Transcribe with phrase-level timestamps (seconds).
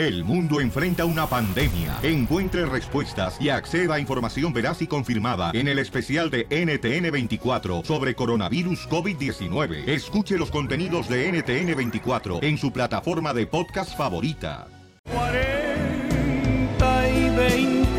[0.00, 1.98] El mundo enfrenta una pandemia.
[2.02, 8.14] Encuentre respuestas y acceda a información veraz y confirmada en el especial de NTN24 sobre
[8.14, 9.86] coronavirus COVID-19.
[9.86, 14.68] Escuche los contenidos de NTN24 en su plataforma de podcast favorita.
[15.12, 17.90] 40 y 20.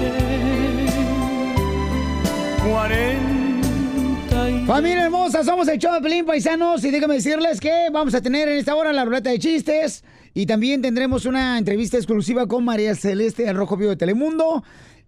[2.68, 8.15] 40 y Familia hermosa, somos el show de Pelín Paisanos y déjame decirles que vamos
[8.15, 10.04] a tener en esta hora la ruleta de chistes
[10.34, 14.63] y también tendremos una entrevista exclusiva con María Celeste al Rojo Vivo de Telemundo.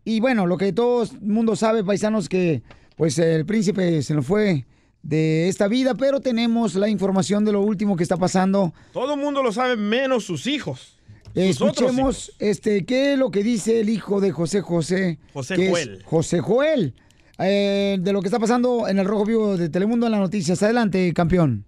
[0.05, 2.61] Y bueno, lo que todo el mundo sabe, paisanos, que
[2.97, 4.65] pues el príncipe se nos fue
[5.01, 8.73] de esta vida, pero tenemos la información de lo último que está pasando.
[8.91, 10.97] Todo el mundo lo sabe, menos sus hijos.
[11.33, 15.19] Sus Escuchemos este, qué es lo que dice el hijo de José José.
[15.33, 16.03] José que es Joel.
[16.05, 16.93] José Joel.
[17.39, 20.61] eh, de lo que está pasando en el Rojo Vivo de Telemundo en las noticias.
[20.61, 21.65] Adelante, campeón.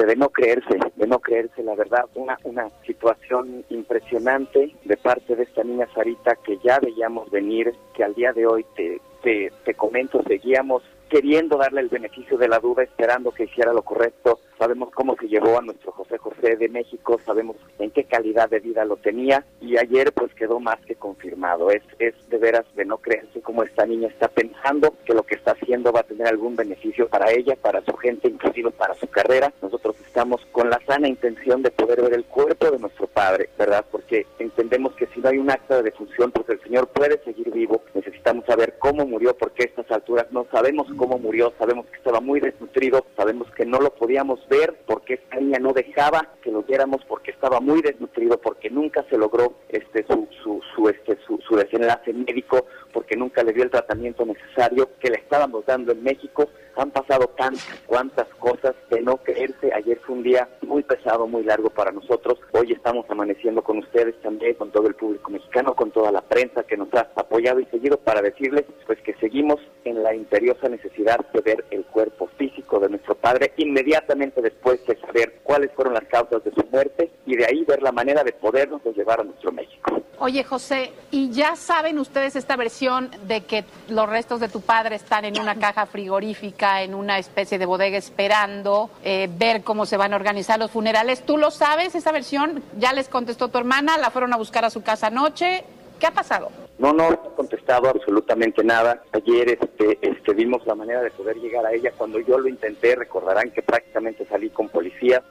[0.00, 5.36] Este de no creerse, de no creerse, la verdad, una una situación impresionante de parte
[5.36, 9.52] de esta niña Sarita que ya veíamos venir, que al día de hoy te te,
[9.64, 14.38] te comento, seguíamos queriendo darle el beneficio de la duda, esperando que hiciera lo correcto.
[14.58, 18.60] Sabemos cómo se llevó a nuestro José José de México, sabemos en qué calidad de
[18.60, 21.70] vida lo tenía y ayer pues quedó más que confirmado.
[21.70, 25.34] Es, es de veras de no creerse cómo esta niña está pensando que lo que
[25.34, 29.08] está haciendo va a tener algún beneficio para ella, para su gente, inclusive para su
[29.08, 29.52] carrera.
[29.62, 33.84] Nosotros estamos con la sana intención de poder ver el cuerpo de nuestro padre, ¿verdad?
[33.90, 37.50] Porque entendemos que si no hay un acta de defunción, pues el Señor puede seguir
[37.50, 37.82] vivo.
[37.94, 42.20] Necesitamos saber cómo murió, porque a estas alturas no sabemos cómo murió, sabemos que estaba
[42.20, 46.62] muy desnutrido, sabemos que no lo podíamos ver porque esta niña no dejaba que lo
[46.62, 51.38] viéramos porque estaba muy desnutrido, porque nunca se logró este su su su este su,
[51.38, 56.02] su desenlace médico, porque nunca le dio el tratamiento necesario que le estábamos dando en
[56.02, 56.50] México.
[56.76, 59.72] Han pasado tantas cuantas cosas de no creerse.
[59.74, 62.38] Ayer fue un día muy pesado, muy largo para nosotros.
[62.52, 66.62] Hoy estamos amaneciendo con ustedes también, con todo el público mexicano, con toda la prensa
[66.62, 71.18] que nos ha apoyado y seguido para decirles pues que seguimos en la imperiosa necesidad
[71.32, 76.04] de ver el cuerpo físico de nuestro padre inmediatamente después de saber cuáles fueron las
[76.04, 79.52] causas de su muerte y de ahí ver la manera de podernos llevar a nuestro
[79.52, 80.02] México.
[80.18, 84.96] Oye, José, ¿y ya saben ustedes esta versión de que los restos de tu padre
[84.96, 89.96] están en una caja frigorífica, en una especie de bodega esperando eh, ver cómo se
[89.96, 91.24] van a organizar los funerales?
[91.24, 92.62] ¿Tú lo sabes, esa versión?
[92.78, 93.98] ¿Ya les contestó tu hermana?
[93.98, 95.64] ¿La fueron a buscar a su casa anoche?
[95.98, 96.50] ¿Qué ha pasado?
[96.78, 99.02] No, no he contestado absolutamente nada.
[99.12, 101.92] Ayer este, este, vimos la manera de poder llegar a ella.
[101.96, 105.22] Cuando yo lo intenté, recordarán que prácticamente salí con policías.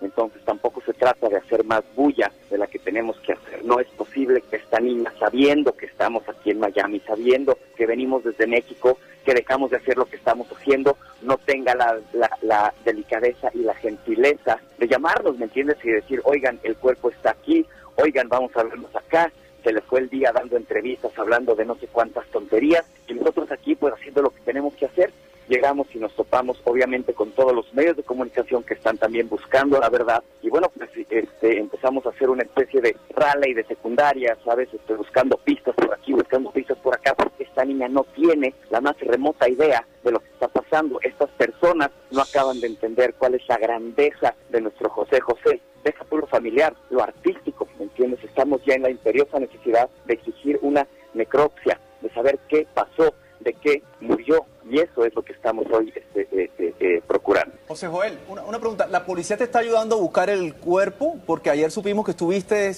[0.00, 3.64] Entonces tampoco se trata de hacer más bulla de la que tenemos que hacer.
[3.64, 8.24] No es posible que esta niña, sabiendo que estamos aquí en Miami, sabiendo que venimos
[8.24, 13.58] desde México, que dejamos de hacer lo que estamos haciendo, no tenga la, delicadeza y
[13.58, 15.76] la gentileza de llamarnos, ¿me entiendes?
[15.84, 17.66] Y decir, oigan, el cuerpo está aquí,
[17.96, 19.30] oigan, vamos a vernos acá.
[19.62, 23.50] Se le fue el día dando entrevistas, hablando de no sé cuántas tonterías, y nosotros
[23.50, 25.12] aquí pues haciendo lo que tenemos que hacer,
[25.48, 29.78] llegamos y nos topamos obviamente con todos los medios de comunicación que están también buscando
[29.78, 30.22] la verdad.
[30.42, 34.94] Y bueno pues este empezamos a hacer una especie de rally de secundaria sabes este,
[34.94, 38.98] buscando pistas por aquí buscando pistas por acá porque esta niña no tiene la más
[39.00, 41.00] remota idea de lo que está pasando.
[41.02, 46.04] Estas personas no acaban de entender cuál es la grandeza de nuestro José José deja
[46.04, 48.22] tú lo familiar lo artístico ¿me entiendes?
[48.24, 53.52] estamos ya en la imperiosa necesidad de exigir una necropsia de saber qué pasó de
[53.54, 57.56] qué murió y eso es lo que estamos hoy este, eh, eh, eh, procurando.
[57.66, 58.86] José Joel, una, una, pregunta.
[58.86, 61.16] ¿La policía te está ayudando a buscar el cuerpo?
[61.26, 62.74] Porque ayer supimos que estuviste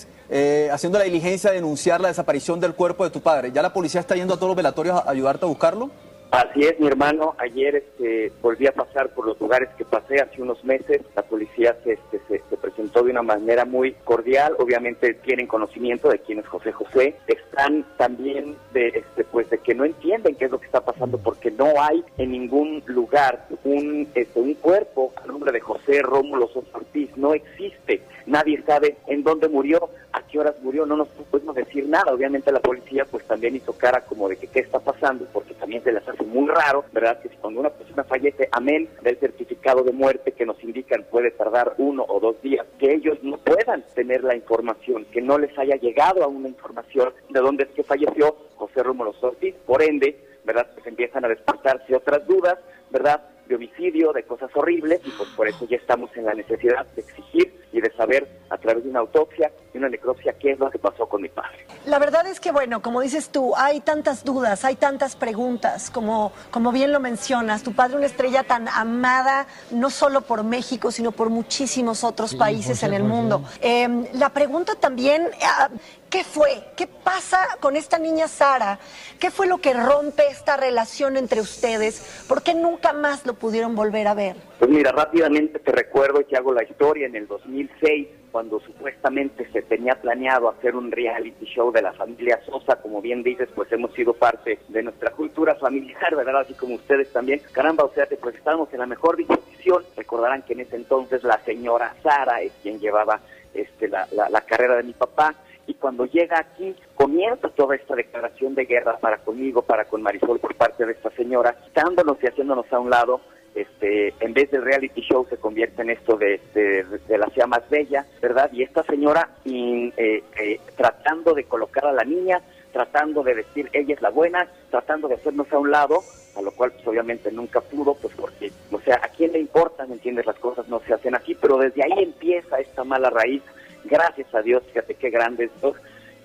[0.71, 3.51] haciendo la diligencia de denunciar la desaparición del cuerpo de tu padre.
[3.53, 5.91] ¿Ya la policía está yendo a todos los velatorios a ayudarte a buscarlo?
[6.31, 7.35] Así es, mi hermano.
[7.39, 11.01] Ayer este, volví a pasar por los lugares que pasé hace unos meses.
[11.17, 14.55] La policía se, este, se, se, presentó de una manera muy cordial.
[14.61, 17.17] Obviamente tienen conocimiento de quién es José José.
[17.27, 21.19] Están también de, este, pues, de que no entienden qué es lo que está pasando
[21.19, 26.47] porque no hay en ningún lugar un, este, un cuerpo a nombre de José Rómulo
[26.47, 27.11] Sosa Ortiz.
[27.17, 28.03] No existe.
[28.27, 30.87] Nadie sabe en dónde murió, a qué horas murió.
[30.87, 32.15] No nos podemos decir nada.
[32.15, 35.83] Obviamente la policía pues también hizo cara como de que qué está pasando porque también
[35.83, 37.21] se las hace muy raro, ¿verdad?
[37.21, 41.31] Que si cuando una persona fallece, amén del certificado de muerte que nos indican puede
[41.31, 45.57] tardar uno o dos días, que ellos no puedan tener la información, que no les
[45.59, 49.55] haya llegado a una información de dónde es que falleció José Rómulo Ortiz.
[49.67, 50.69] Por ende, ¿verdad?
[50.75, 52.59] Pues empiezan a despertarse otras dudas,
[52.91, 53.23] ¿verdad?
[53.51, 57.03] de homicidio, de cosas horribles, y pues por eso ya estamos en la necesidad de
[57.03, 60.71] exigir y de saber a través de una autopsia y una necropsia, ¿qué es lo
[60.71, 61.67] que pasó con mi padre?
[61.87, 66.31] La verdad es que, bueno, como dices tú, hay tantas dudas, hay tantas preguntas, como,
[66.51, 71.11] como bien lo mencionas, tu padre una estrella tan amada, no solo por México, sino
[71.11, 73.43] por muchísimos otros Sí, países en el mundo.
[73.63, 75.71] Eh, la pregunta también, ah,
[76.11, 76.51] ¿qué fue?
[76.77, 78.79] ¿Qué pasa con esta niña Sara?
[79.19, 82.25] ¿Qué fue lo que rompe esta relación entre ustedes?
[82.29, 84.37] ¿Por qué nunca más lo pudieron volver a ver?
[84.59, 89.63] Pues mira, rápidamente te recuerdo que hago la historia en el 2006, cuando supuestamente se
[89.63, 93.93] tenía planeado hacer un reality show de la familia Sosa, como bien dices, pues hemos
[93.95, 96.41] sido parte de nuestra cultura familiar, ¿verdad?
[96.41, 97.41] Así como ustedes también.
[97.53, 99.85] Caramba, o sea, pues estábamos en la mejor disposición.
[99.97, 103.21] Recordarán que en ese entonces la señora Sara es quien llevaba
[103.55, 105.35] este, la, la carrera de mi papá.
[105.71, 110.41] Y cuando llega aquí, comienza toda esta declaración de guerra para conmigo, para con Marisol
[110.41, 113.21] por parte de esta señora, quitándonos y haciéndonos a un lado
[113.55, 117.69] este, en vez del reality show se convierte en esto de, de, la sea más
[117.71, 118.51] bella, ¿verdad?
[118.53, 122.41] Y esta señora in- eh, eh, tratando de colocar a la niña,
[122.73, 126.01] tratando de decir ella es la buena, tratando de hacernos a un lado,
[126.37, 129.87] a lo cual pues obviamente nunca pudo, pues porque, o sea, ¿a quién le importa?
[129.87, 130.27] ¿Me entiendes?
[130.27, 133.43] Las cosas no se hacen así, pero desde ahí empieza esta mala raíz,
[133.85, 135.75] gracias a Dios, fíjate qué grande esto,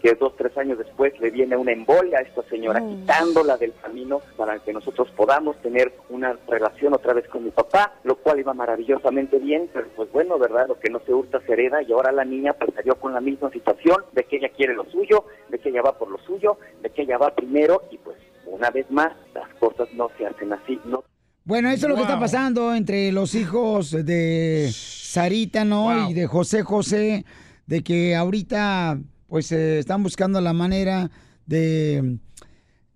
[0.02, 4.22] que dos, tres años después le viene una embolia a esta señora, quitándola del camino
[4.38, 8.54] para que nosotros podamos tener una relación otra vez con mi papá, lo cual iba
[8.54, 10.68] maravillosamente bien, pero pues bueno, ¿verdad?
[10.68, 13.20] Lo que no se hurta se hereda y ahora la niña pues salió con la
[13.22, 16.60] misma situación de que ella quiere lo suyo, de que ella va por lo suyo,
[16.84, 20.54] de que ella va primero y pues una vez más las cosas no se hacen
[20.54, 21.04] así, no
[21.46, 26.10] Bueno, eso es lo que está pasando entre los hijos de Sarita, ¿no?
[26.10, 27.26] Y de José José,
[27.68, 31.10] de que ahorita, pues, eh, están buscando la manera
[31.46, 32.18] de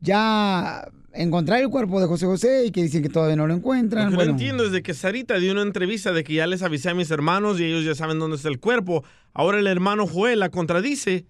[0.01, 4.05] ya encontrar el cuerpo de José José y que dicen que todavía no lo encuentran.
[4.05, 6.47] Lo que bueno, no entiendo es de que Sarita dio una entrevista de que ya
[6.47, 9.03] les avisé a mis hermanos y ellos ya saben dónde está el cuerpo.
[9.33, 11.25] Ahora el hermano Joel la contradice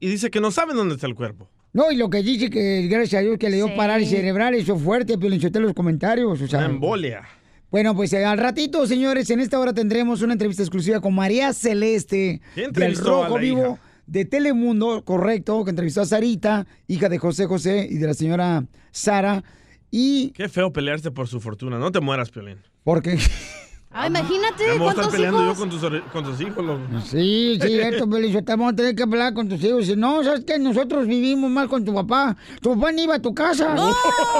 [0.00, 1.48] y dice que no saben dónde está el cuerpo.
[1.72, 3.74] no, y lo que dice que gracias a Dios que le dio Sí.
[3.76, 6.40] parálisis cerebral, eso fuerte, pero en los comentarios.
[6.40, 7.22] O sea, Una embolia.
[7.70, 11.52] Bueno, pues eh, al ratito, señores, en esta hora tendremos una entrevista exclusiva con María
[11.52, 13.80] Celeste ¿Quién del Rojo Vivo hija?
[14.06, 18.64] de Telemundo, correcto, que entrevistó a Sarita, hija de José José y de la señora
[18.90, 19.44] Sara.
[19.90, 21.78] Y Qué feo pelearse por su fortuna.
[21.78, 22.58] No te mueras, Piolín.
[22.84, 23.18] porque
[23.90, 25.54] Ah, imagínate, voy a estar ¿cuántos peleando hijos?
[25.56, 26.64] yo con tus, or- con tus hijos.
[26.64, 26.80] loco.
[27.06, 29.86] Sí, sí, esto, Pelizotelo, vamos a tener que hablar con tus hijos.
[29.86, 30.58] Si no, ¿sabes qué?
[30.58, 32.36] Nosotros vivimos mal con tu papá.
[32.60, 33.74] Tu papá ni iba a tu casa.
[33.74, 33.90] No,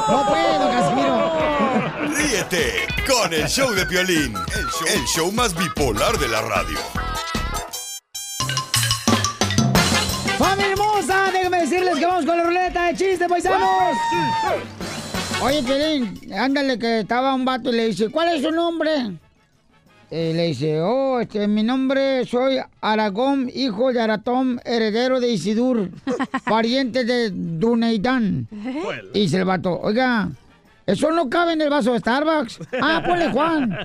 [0.06, 1.32] puedo, Casimiro.
[2.14, 2.72] Ríete
[3.06, 6.78] con el show de Piolín, el show, el show más bipolar de la radio.
[10.38, 11.30] ¡Familia hermosa!
[11.32, 13.68] Déjenme decirles que vamos con la ruleta de chistes, paisanos.
[15.42, 18.90] Oye, Piolín, ándale que estaba un vato y le dice, ¿cuál es su nombre?
[20.10, 25.90] Y le dice, oh, este, mi nombre soy Aragón, hijo de Aratón, heredero de Isidur,
[26.46, 28.48] pariente de Duneidán.
[29.12, 30.30] Y dice el vato, oiga,
[30.86, 32.60] eso no cabe en el vaso de Starbucks.
[32.80, 33.78] Ah, ponle Juan.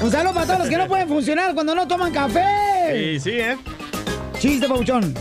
[0.00, 3.18] Un saludo para todos los que no pueden funcionar cuando no toman café.
[3.18, 3.56] Sí, sí, ¿eh?
[4.38, 5.12] Chiste, Pauchón.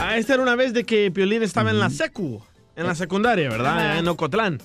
[0.00, 2.42] Ah, esta era una vez de que Piolín estaba en la secu,
[2.78, 3.98] en la secundaria, ¿verdad?
[3.98, 4.62] En Ocotlán.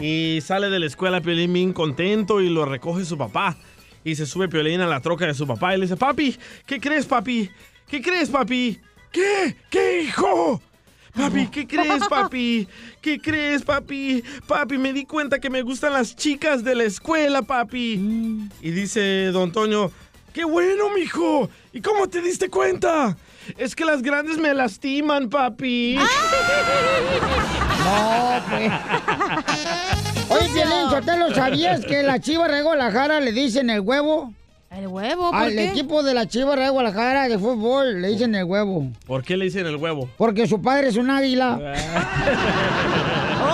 [0.00, 3.54] Y sale de la escuela Piolín bien contento y lo recoge su papá.
[4.02, 6.80] Y se sube Piolín a la troca de su papá y le dice, papi, ¿qué
[6.80, 7.50] crees, papi?
[7.86, 8.80] ¿Qué crees, papi?
[9.12, 9.56] ¿Qué?
[9.68, 10.62] ¿Qué, hijo?
[11.14, 12.66] Papi, ¿qué crees, papi?
[13.02, 14.24] ¿Qué crees, papi?
[14.46, 18.48] Papi, me di cuenta que me gustan las chicas de la escuela, papi.
[18.62, 19.90] Y dice don Toño,
[20.32, 21.50] ¡qué bueno, mijo!
[21.74, 23.18] ¿Y cómo te diste cuenta?
[23.56, 25.96] Es que las grandes me lastiman, papi.
[25.96, 26.02] No,
[28.48, 28.72] pues.
[30.30, 34.32] Oye, Piolín, Sotelo, ¿sabías que la Chiva de Guadalajara le dicen el huevo?
[34.70, 35.30] ¿El huevo?
[35.32, 35.64] ¿Por Al qué?
[35.70, 38.88] equipo de la Chiva de Guadalajara de fútbol le dicen el huevo.
[39.06, 40.08] ¿Por qué le dicen el huevo?
[40.16, 41.58] Porque su padre es un águila.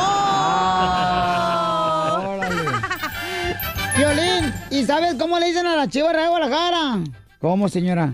[3.97, 6.99] Violín, ¿y sabes cómo le dicen a la Chiva de Guadalajara?
[7.40, 8.12] ¿Cómo, señora?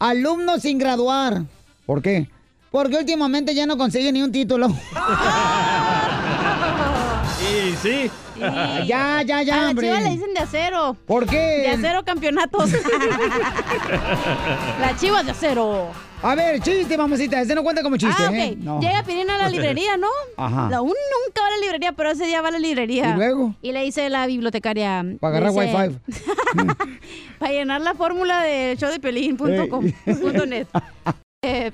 [0.00, 1.42] Alumno sin graduar.
[1.86, 2.28] ¿Por qué?
[2.70, 4.68] Porque últimamente ya no consigue ni un título.
[7.40, 8.10] Y sí.
[8.86, 9.86] Ya, ya, ya, A la hombre.
[9.88, 10.96] chiva le dicen de acero.
[11.06, 11.36] ¿Por qué?
[11.36, 12.70] De acero campeonatos.
[14.80, 15.88] la chiva es de acero.
[16.22, 17.40] A ver, chiste, mamacita.
[17.40, 18.34] Este no cuenta como chiste, ah, ok.
[18.34, 18.54] ¿eh?
[18.58, 18.78] No.
[18.80, 20.08] Llega Piolín a la librería, ¿no?
[20.36, 20.68] Ajá.
[20.70, 23.10] La un nunca va a la librería, pero ese día va a la librería.
[23.10, 23.54] ¿Y luego?
[23.62, 25.02] Y le dice la bibliotecaria.
[25.18, 25.98] Para agarrar dice, Wi-Fi.
[27.38, 30.66] Para llenar la fórmula de showdepiolín.com.net.
[31.42, 31.72] Eh,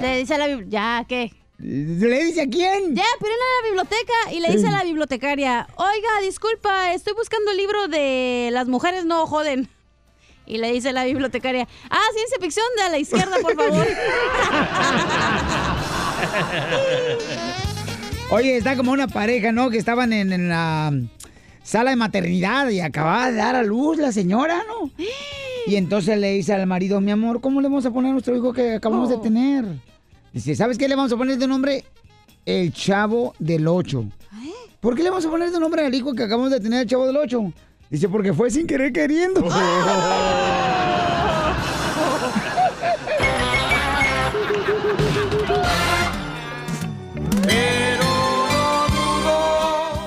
[0.00, 1.30] le dice a la bibli- ya, ¿qué?
[1.58, 2.94] ¿Le dice a quién?
[2.94, 7.50] Ya, pero en la biblioteca y le dice a la bibliotecaria, oiga, disculpa, estoy buscando
[7.50, 9.68] el libro de Las mujeres no joden.
[10.46, 13.86] Y le dice la bibliotecaria, ah, ciencia ficción de a la izquierda, por favor.
[18.30, 19.70] Oye, está como una pareja, ¿no?
[19.70, 20.92] Que estaban en, en la
[21.62, 24.90] sala de maternidad y acababa de dar a luz la señora, ¿no?
[25.68, 28.36] Y entonces le dice al marido, mi amor, ¿cómo le vamos a poner a nuestro
[28.36, 29.64] hijo que acabamos de tener?
[30.32, 31.84] Dice, ¿sabes qué le vamos a poner de nombre?
[32.44, 34.04] El Chavo del Ocho.
[34.78, 36.88] ¿Por qué le vamos a poner de nombre al hijo que acabamos de tener, el
[36.88, 37.52] Chavo del Ocho?
[37.90, 39.48] Dice, porque fue sin querer queriendo.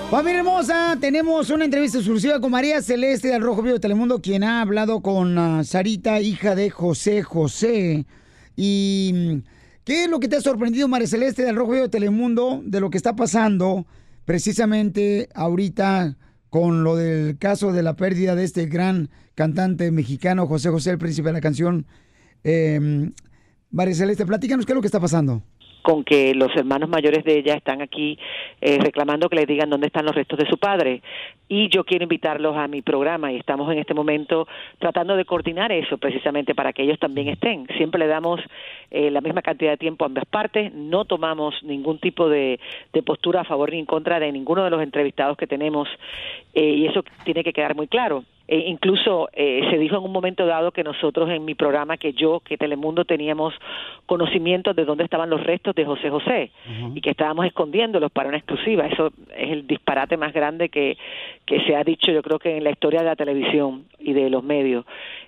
[0.09, 4.43] Familia hermosa, tenemos una entrevista exclusiva con María Celeste del Rojo Vivo de Telemundo, quien
[4.43, 8.07] ha hablado con ah, Sarita, hija de José José.
[8.55, 9.37] Y mm,
[9.83, 12.79] ¿qué es lo que te ha sorprendido, María Celeste del Rojo Vivo de Telemundo, de
[12.79, 13.85] lo que está pasando
[14.25, 16.17] precisamente ahorita
[16.49, 20.97] con lo del caso de la pérdida de este gran cantante mexicano, José José, el
[20.97, 21.85] príncipe de la canción?
[22.43, 23.11] Eh,
[23.71, 25.43] María Celeste, platícanos qué es lo que está pasando.
[25.81, 28.17] Con que los hermanos mayores de ella están aquí
[28.61, 31.01] eh, reclamando que le digan dónde están los restos de su padre.
[31.47, 35.71] Y yo quiero invitarlos a mi programa y estamos en este momento tratando de coordinar
[35.71, 37.67] eso precisamente para que ellos también estén.
[37.77, 38.39] Siempre le damos
[38.91, 42.59] eh, la misma cantidad de tiempo a ambas partes, no tomamos ningún tipo de,
[43.05, 45.87] postura a favor ni en contra de ninguno de los entrevistados que tenemos
[46.53, 48.23] eh, y eso tiene que quedar muy claro.
[48.51, 52.13] Eh, incluso eh, se dijo en un momento dado que nosotros en mi programa, que
[52.13, 53.53] yo, que Telemundo teníamos
[54.07, 56.49] conocimiento de dónde estaban los restos de José José
[56.95, 58.87] y que estábamos escondiéndolos para una exclusiva.
[58.87, 60.97] Eso es el disparate más grande que,
[61.45, 64.31] que se ha dicho yo creo que en la historia de la televisión y de
[64.31, 64.83] los medios.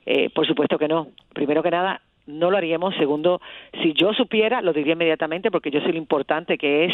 [0.07, 1.09] Eh, por supuesto que no.
[1.31, 2.95] Primero que nada, no lo haríamos.
[2.95, 3.39] Segundo,
[3.83, 6.93] si yo supiera, lo diría inmediatamente porque yo sé lo importante que es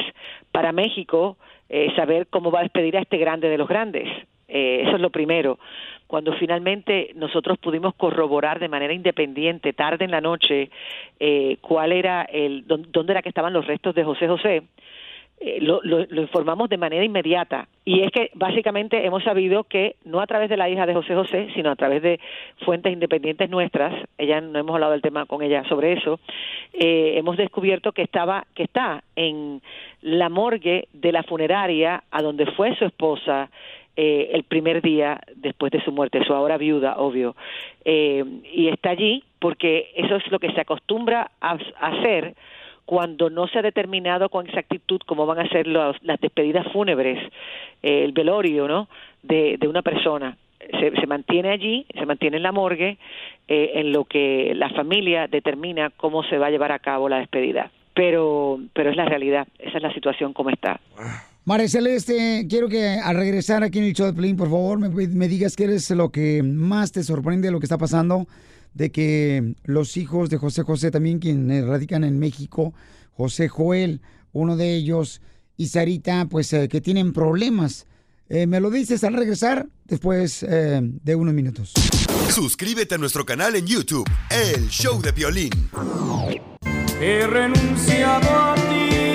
[0.52, 1.38] para México
[1.70, 4.10] eh, saber cómo va a despedir a este grande de los grandes.
[4.48, 5.60] Eh, eso es lo primero.
[6.08, 10.70] Cuando finalmente nosotros pudimos corroborar de manera independiente, tarde en la noche,
[11.20, 14.64] eh, cuál era el, dó- dónde era que estaban los restos de José José,
[15.40, 17.68] eh, lo, lo, lo informamos de manera inmediata.
[17.86, 21.14] Y es que básicamente hemos sabido que no a través de la hija de José
[21.14, 22.20] José, sino a través de
[22.66, 26.20] fuentes independientes nuestras, ella no hemos hablado del tema con ella sobre eso,
[26.74, 29.62] eh, hemos descubierto que estaba, que está en
[30.02, 33.52] la morgue de la funeraria a donde fue su esposa
[33.98, 37.36] eh, el primer día después de su muerte, su ahora viuda, obvio,
[37.84, 38.24] eh,
[38.54, 42.36] y está allí porque eso es lo que se acostumbra a, hacer
[42.86, 47.18] cuando no se ha determinado con exactitud cómo van a ser los- las despedidas fúnebres,
[47.84, 48.88] eh, el velorio, ¿no?
[49.24, 50.38] De, una persona.
[50.80, 52.98] Se, mantiene allí, se mantiene en la morgue,
[53.48, 57.18] eh, en lo que la familia determina cómo se va a llevar a cabo la
[57.20, 57.72] despedida.
[57.94, 60.80] Pero, pero es la realidad, esa es la situación como está.
[61.48, 64.90] María Celeste, quiero que al regresar aquí en el show de Pelín, por favor, me,
[64.90, 68.28] me digas qué es lo que más te sorprende de lo que está pasando,
[68.74, 72.74] de que los hijos de José José también, quienes radican en México,
[73.14, 74.02] José Joel,
[74.34, 75.22] uno de ellos,
[75.56, 77.88] y Sarita, pues eh, que tienen problemas.
[78.28, 81.72] Eh, me lo dices al regresar después eh, de unos minutos.
[82.30, 85.70] Suscríbete a nuestro canal en YouTube, El Show de Violín.
[87.00, 89.07] He renunciado a ti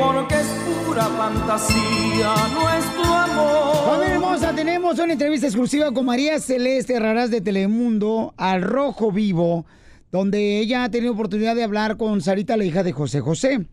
[0.00, 0.46] porque es
[0.86, 3.86] pura fantasía nuestro amor.
[3.86, 9.66] Familia hermosa, tenemos una entrevista exclusiva con María Celeste Raraz de Telemundo al Rojo Vivo,
[10.10, 13.66] donde ella ha tenido oportunidad de hablar con Sarita, la hija de José José.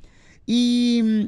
[0.46, 1.22] Y mm,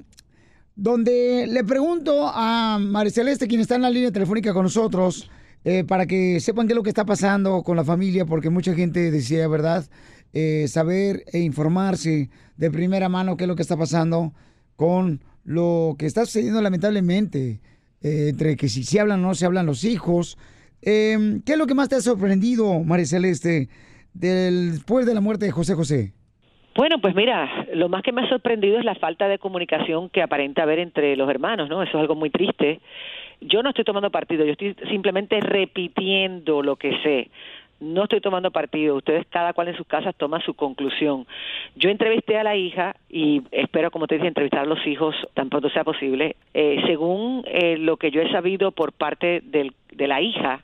[0.75, 5.29] donde le pregunto a María Celeste, quien está en la línea telefónica con nosotros,
[5.63, 8.74] eh, para que sepan qué es lo que está pasando con la familia, porque mucha
[8.74, 9.86] gente decía, ¿verdad?
[10.34, 14.34] Eh, saber e informarse de primera mano qué es lo que está pasando
[14.79, 17.59] con lo que está sucediendo lamentablemente,
[18.01, 20.38] eh, entre que si se hablan o no se hablan los hijos.
[20.81, 23.67] Eh, ¿Qué es lo que más te ha sorprendido, María Celeste,
[24.13, 26.13] del- después de la muerte de José José?
[26.77, 30.21] Bueno, pues mira, lo más que me ha sorprendido es la falta de comunicación que
[30.21, 31.83] aparenta haber entre los hermanos, ¿no?
[31.83, 32.79] Eso es algo muy triste.
[33.41, 37.29] Yo no estoy tomando partido, yo estoy simplemente repitiendo lo que sé.
[37.79, 41.25] No estoy tomando partido, ustedes cada cual en sus casas toma su conclusión.
[41.75, 45.50] Yo entrevisté a la hija y espero, como te dije, entrevistar a los hijos tan
[45.50, 46.36] pronto sea posible.
[46.53, 50.63] Eh, según eh, lo que yo he sabido por parte del, de la hija,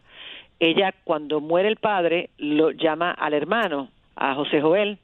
[0.60, 4.98] ella cuando muere el padre lo llama al hermano, a José Joel,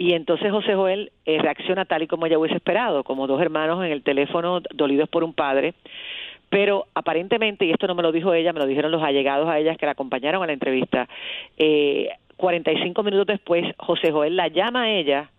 [0.00, 3.84] y entonces José Joel eh, reacciona tal y como ella hubiese esperado, como dos hermanos
[3.84, 5.74] en el teléfono dolidos por un padre.
[6.50, 9.58] Pero aparentemente, y esto no me lo dijo ella, me lo dijeron los allegados a
[9.58, 11.08] ellas que la acompañaron a la entrevista,
[11.56, 15.30] eh, 45 minutos después José Joel la llama a ella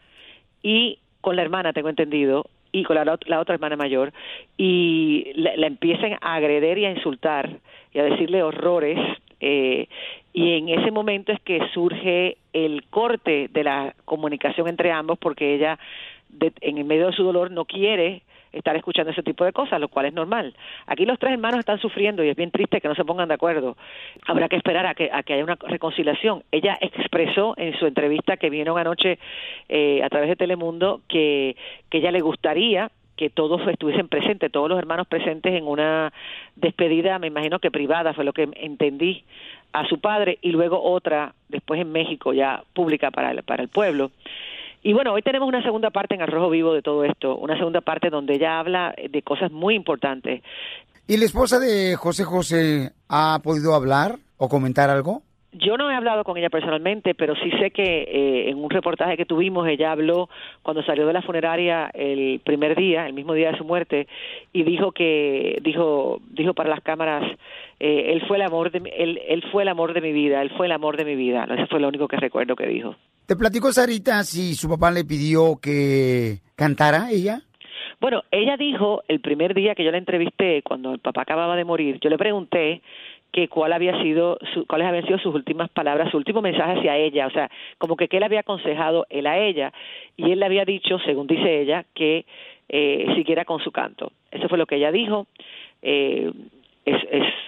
[0.64, 4.14] y con la hermana, tengo entendido, y con la, la otra hermana mayor,
[4.58, 7.50] y la, la empiezan a agreder y a insultar
[7.94, 8.98] y a decirle horrores.
[9.42, 9.88] eh,
[10.34, 15.56] y en ese momento es que surge el corte de la comunicación entre ambos porque
[15.56, 15.78] ella
[16.30, 19.88] de- en medio de su dolor no quiere estar escuchando ese tipo de cosas, lo
[19.88, 20.54] cual es normal.
[20.88, 23.36] Aquí los tres hermanos están sufriendo y es bien triste que no se pongan de
[23.36, 23.78] acuerdo.
[24.28, 26.44] Habrá que esperar a que, a que haya una reconciliación.
[26.52, 29.20] Ella expresó en su entrevista que vieron anoche
[29.70, 31.56] eh, a través de Telemundo que,
[31.90, 32.92] que ella le gustaría
[33.22, 36.12] que todos estuviesen presentes, todos los hermanos presentes en una
[36.56, 39.24] despedida, me imagino que privada, fue lo que entendí,
[39.74, 43.70] a su padre y luego otra después en México ya pública para el, para el
[43.70, 44.10] pueblo.
[44.84, 47.58] Y bueno, hoy tenemos una segunda parte en Al Rojo Vivo de todo esto, una
[47.58, 50.42] segunda parte donde ella habla de cosas muy importantes.
[51.08, 55.22] ¿Y la esposa de José José ha podido hablar o comentar algo?
[55.54, 59.18] Yo no he hablado con ella personalmente, pero sí sé que eh, en un reportaje
[59.18, 60.30] que tuvimos ella habló
[60.64, 64.08] cuando salió de la funeraria el primer día, el mismo día de su muerte,
[64.54, 67.30] y dijo que dijo dijo para las cámaras
[67.82, 70.52] eh, él fue el amor de él, él fue el amor de mi vida, él
[70.56, 71.46] fue el amor de mi vida.
[71.50, 72.96] Eso fue lo único que recuerdo que dijo.
[73.32, 77.40] ¿Te platicó Sarita si su papá le pidió que cantara ella?
[78.02, 81.64] Bueno, ella dijo el primer día que yo la entrevisté, cuando el papá acababa de
[81.64, 82.82] morir, yo le pregunté
[83.32, 86.98] que cuál había sido su- cuáles habían sido sus últimas palabras, su último mensaje hacia
[86.98, 89.72] ella, o sea, como que qué le había aconsejado él a ella
[90.18, 92.26] y él le había dicho, según dice ella, que
[92.68, 94.12] eh, con su canto.
[94.30, 95.28] Eso fue lo que ella dijo.
[95.82, 96.30] Eh,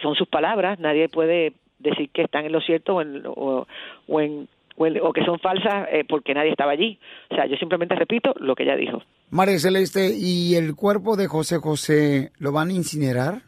[0.02, 3.68] son sus palabras, nadie puede decir que están en lo cierto o en, o,
[4.08, 7.00] o en o, que son falsas eh, porque nadie estaba allí.
[7.30, 9.02] O sea, yo simplemente repito lo que ella dijo.
[9.30, 13.42] María Celeste, ¿y el cuerpo de José José lo van a incinerar?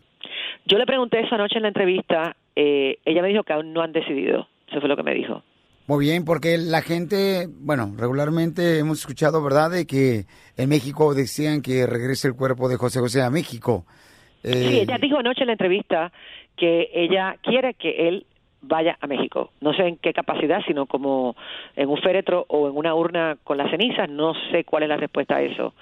[0.65, 3.81] Yo le pregunté eso anoche en la entrevista, eh, ella me dijo que aún no
[3.81, 5.43] han decidido, eso fue lo que me dijo.
[5.87, 10.25] Muy bien, porque la gente, bueno, regularmente hemos escuchado, ¿verdad?, de que
[10.57, 13.85] en México decían que regrese el cuerpo de José José a México.
[14.43, 16.11] Sí, Eh, ella dijo anoche en la entrevista
[16.57, 18.25] que ella quiere que él
[18.67, 19.51] vaya a México.
[19.61, 21.35] No sé en qué capacidad, sino como
[21.75, 24.09] en un féretro o en una urna con las cenizas.
[24.09, 25.73] No sé cuál es la respuesta a eso.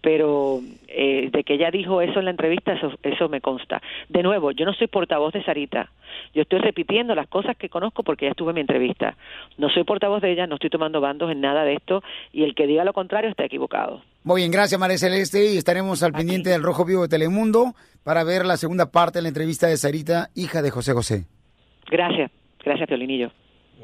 [0.00, 3.80] Pero eh, de que ella dijo eso en la entrevista, eso, eso me consta.
[4.10, 5.90] De nuevo, yo no soy portavoz de Sarita.
[6.34, 9.16] Yo estoy repitiendo las cosas que conozco porque ya estuve en mi entrevista.
[9.56, 12.54] No soy portavoz de ella, no estoy tomando bandos en nada de esto y el
[12.54, 14.02] que diga lo contrario está equivocado.
[14.24, 18.24] Muy bien, gracias María Celeste y estaremos al pendiente del Rojo Vivo de Telemundo para
[18.24, 21.26] ver la segunda parte de la entrevista de Sarita, hija de José José.
[21.90, 22.30] Gracias,
[22.64, 23.30] gracias Piolinillo.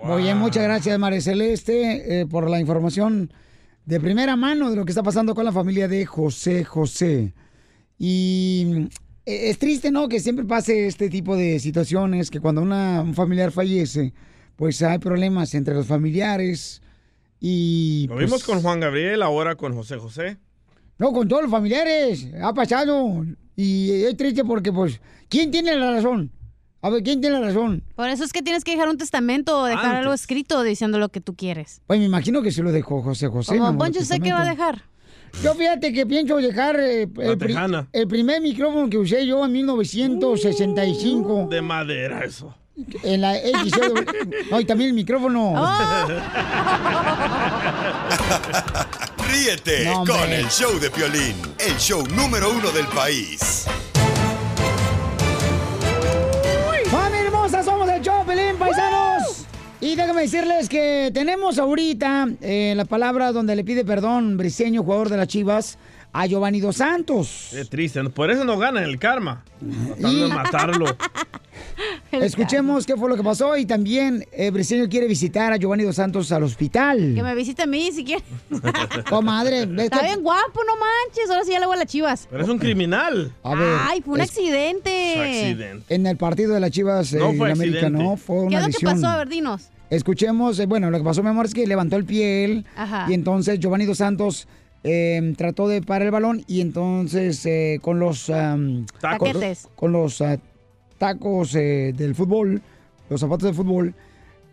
[0.02, 3.30] Muy bien, muchas gracias María Celeste eh, por la información
[3.84, 7.34] de primera mano de lo que está pasando con la familia de José José.
[7.98, 8.88] Y
[9.26, 10.08] eh, es triste, ¿no?
[10.08, 14.12] Que siempre pase este tipo de situaciones, que cuando una, un familiar fallece,
[14.56, 16.82] pues hay problemas entre los familiares
[17.40, 18.06] y...
[18.08, 20.38] Lo pues, vimos con Juan Gabriel, ahora con José José.
[20.98, 22.28] No, con todos los familiares.
[22.42, 23.24] Ha pasado.
[23.56, 26.30] Y es triste porque, pues, ¿quién tiene la razón?
[26.82, 27.82] A ver, ¿quién tiene la razón?
[27.94, 29.98] Por eso es que tienes que dejar un testamento o dejar Antes.
[30.00, 31.82] algo escrito diciendo lo que tú quieres.
[31.86, 33.58] Pues me imagino que se lo dejó José José.
[33.58, 34.82] Como Poncho sé que va a dejar.
[35.44, 37.86] Yo fíjate que pienso dejar eh, el, pri- tejana.
[37.92, 42.52] el primer micrófono que usé yo en 1965 De madera, eso.
[43.04, 44.50] en la XW.
[44.50, 45.54] no, y también el micrófono.
[49.30, 50.14] Ríete No, hombre.
[50.16, 53.66] con el show de Piolín, el show número uno del país.
[59.82, 65.08] Y déjame decirles que tenemos ahorita eh, la palabra donde le pide perdón Briseño, jugador
[65.08, 65.78] de las Chivas,
[66.12, 67.48] a Giovanni Dos Santos.
[67.50, 68.04] Qué triste.
[68.10, 69.42] Por eso no gana el karma.
[69.98, 70.84] Tratando de matarlo.
[72.12, 75.96] Escuchemos qué fue lo que pasó y también eh, Briseño quiere visitar a Giovanni Dos
[75.96, 77.12] Santos al hospital.
[77.14, 78.24] Que me visite a mí si quieres.
[79.08, 81.30] Comadre, ves Está bien guapo, no manches.
[81.30, 82.26] Ahora sí ya le voy a las chivas.
[82.30, 83.32] Pero es un criminal.
[83.42, 85.20] A ver, Ay, fue un es- accidente.
[85.20, 85.94] Accidente.
[85.94, 88.02] En el partido de las Chivas eh, No fue en América, accidente.
[88.04, 88.94] no, fue ¿Qué una es lo que lesión.
[88.94, 89.06] pasó?
[89.08, 89.68] A ver, dinos.
[89.90, 93.06] Escuchemos, eh, bueno, lo que pasó, mi amor, es que levantó el pie él Ajá.
[93.08, 94.46] y entonces Giovanni Dos Santos
[94.84, 99.68] eh, trató de parar el balón y entonces eh, con los con, Taquetes.
[99.74, 100.38] con los ah,
[101.00, 102.60] tacos eh, del fútbol,
[103.08, 103.94] los zapatos de fútbol,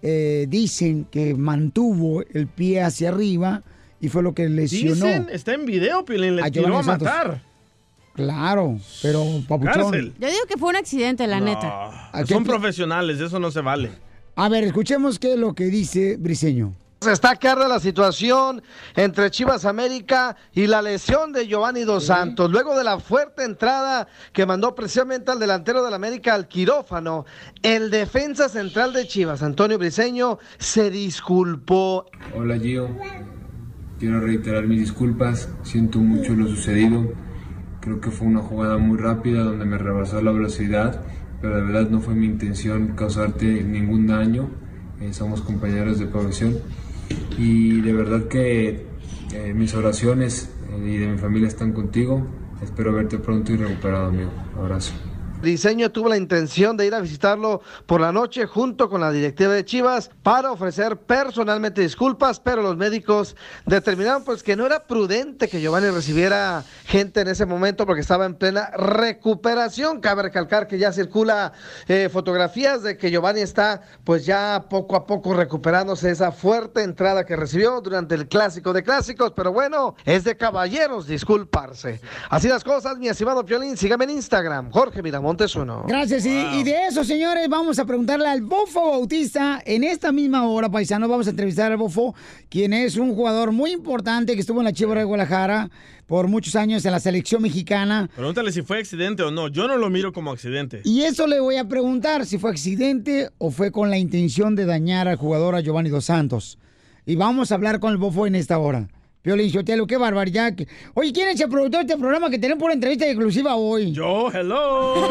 [0.02, 3.64] eh, dicen que mantuvo el pie hacia arriba
[4.00, 4.94] y fue lo que lesionó.
[5.06, 6.38] Dicen, está en video, Piolín.
[6.38, 7.44] Le A tiró a matar.
[8.14, 9.92] Claro, pero papuchón.
[9.92, 10.14] Cárcel.
[10.20, 12.10] Yo digo que fue un accidente, la No, neta.
[12.18, 13.92] ¿A qué Son profesionales, eso no se vale.
[14.36, 16.74] A ver, escuchemos qué es lo que dice Briseño.
[17.00, 18.64] Se está arde la situación
[18.96, 22.50] entre Chivas América y la lesión de Giovanni Dos Santos.
[22.50, 27.26] Luego de la fuerte entrada que mandó precisamente al delantero del América al quirófano,
[27.62, 32.08] el defensa central de Chivas, Antonio Briseño, se disculpó.
[32.36, 32.90] Hola Gio.
[34.00, 37.14] quiero reiterar mis disculpas, siento mucho lo sucedido.
[37.80, 41.00] Creo que fue una jugada muy rápida donde me rebasó la velocidad,
[41.42, 44.50] pero de verdad no fue mi intención causarte ningún daño.
[45.00, 46.58] Eh, somos compañeros de profesión
[47.38, 48.86] y de verdad que
[49.34, 52.26] eh, mis oraciones eh, y de mi familia están contigo.
[52.62, 54.32] Espero verte pronto y recuperado, amigo.
[54.58, 54.94] Abrazo.
[55.42, 59.54] Diseño tuvo la intención de ir a visitarlo por la noche junto con la directiva
[59.54, 63.36] de Chivas para ofrecer personalmente disculpas, pero los médicos
[63.68, 68.26] determinaron pues que no era prudente que Giovanni recibiera gente en ese momento porque estaba
[68.26, 70.02] en plena recuperación.
[70.02, 71.54] Cabe recalcar que ya circula
[71.88, 77.26] eh, fotografías de que Giovanni está pues ya poco a poco recuperándose esa fuerte entrada
[77.28, 82.02] que recibió durante el clásico de clásicos, pero bueno, es de caballeros disculparse.
[82.32, 85.84] Así las cosas, mi estimado Piolín, sígame en Instagram, Jorge Miramontes uno.
[85.88, 86.26] Gracias.
[86.26, 89.62] Y, y de eso, señores, vamos a preguntarle al Bofo Bautista.
[89.66, 92.16] En esta misma hora, paisano, vamos a entrevistar al Bofo,
[92.50, 95.70] quien es un jugador muy importante que estuvo en la Chivas de Guadalajara
[96.06, 98.10] por muchos años en la selección mexicana.
[98.16, 99.50] Pregúntale si fue accidente o no.
[99.50, 100.82] Yo no lo miro como accidente.
[100.86, 104.66] Y eso le voy a preguntar si fue accidente o fue con la intención de
[104.66, 106.58] dañar al jugador a Giovanni Dos Santos.
[107.06, 108.88] Y vamos a hablar con el Bofo en esta hora.
[109.28, 110.54] Piolín Sotelo, qué barbaridad.
[110.94, 113.92] Oye, ¿quién es el productor de este programa que tenemos por entrevista exclusiva hoy?
[113.92, 114.96] Yo, hello.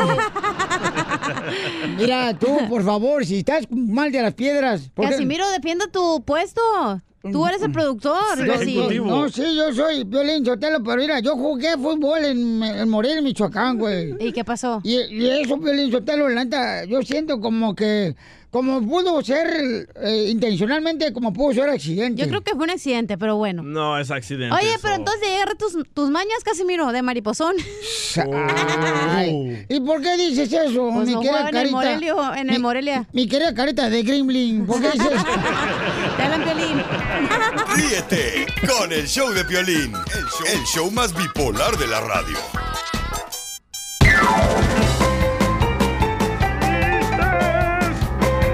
[1.99, 4.91] Mira, tú, por favor, si estás mal de las piedras.
[4.97, 6.63] Casimiro, defienda tu puesto.
[7.33, 8.17] Tú eres el productor.
[8.47, 9.01] yo sí.
[9.05, 13.79] No, sí, yo soy Violín Sotelo, pero mira, yo jugué fútbol en, en Morelia, Michoacán,
[13.79, 14.15] güey.
[14.19, 14.81] ¿Y qué pasó?
[14.83, 16.47] Y, y eso, Violín Sotelo, la
[16.89, 18.15] yo siento como que,
[18.51, 22.23] como pudo ser eh, intencionalmente, como pudo ser accidente.
[22.23, 23.63] Yo creo que fue un accidente, pero bueno.
[23.63, 24.55] No, es accidente.
[24.55, 24.79] Oye, eso.
[24.83, 27.57] pero entonces agarra tus, tus mañas, Casimiro, de mariposón.
[29.09, 31.77] Ay, ¿Y por qué dices eso, Pues mi no querida jugaba en el carita?
[31.77, 33.09] Morelio- en el Mi- Morelia.
[33.13, 35.11] Mi querida carita de Gremlin, ¿por qué dices
[36.17, 36.83] Te hablan Piolín.
[37.75, 42.37] Ríete con el show de Piolín, el show, el show más bipolar de la radio.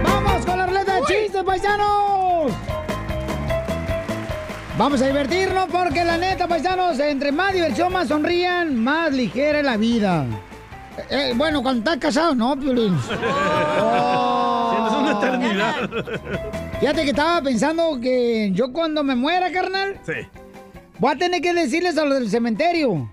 [0.05, 2.53] ¡Vamos con la ruleta de chistes, paisanos!
[4.79, 9.65] Vamos a divertirnos porque la neta, paisanos, entre más diversión, más sonrían, más ligera es
[9.65, 10.25] la vida.
[10.97, 12.95] Eh, eh, bueno, cuando estás casado, ¿no, Piolín?
[12.95, 14.42] Una
[15.27, 15.91] eternidad.
[16.81, 20.13] Fíjate que estaba pensando que yo cuando me muera, carnal, Sí.
[20.99, 23.11] voy a tener que decirles a los del cementerio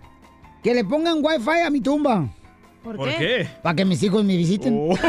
[0.63, 2.27] que le pongan wifi a mi tumba.
[2.83, 3.47] ¿Por, ¿Por qué?
[3.61, 4.89] Para que mis hijos me visiten.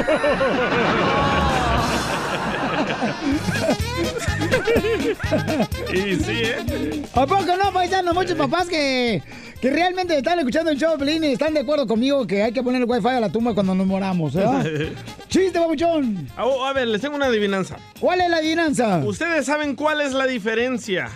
[5.93, 7.03] y sí, ¿eh?
[7.15, 8.15] ¿A poco no, paisanos?
[8.15, 9.23] Muchos papás que,
[9.61, 12.53] que realmente están escuchando el show de Pelín y están de acuerdo conmigo que hay
[12.53, 14.67] que poner el wifi a la tumba cuando nos moramos, ¿verdad?
[15.29, 16.29] ¡Chiste, babuchón!
[16.37, 17.77] A, a ver, les tengo una adivinanza.
[17.99, 18.99] ¿Cuál es la adivinanza?
[19.05, 21.11] ¿Ustedes saben cuál es la diferencia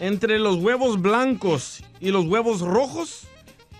[0.00, 3.22] entre los huevos blancos y los huevos rojos?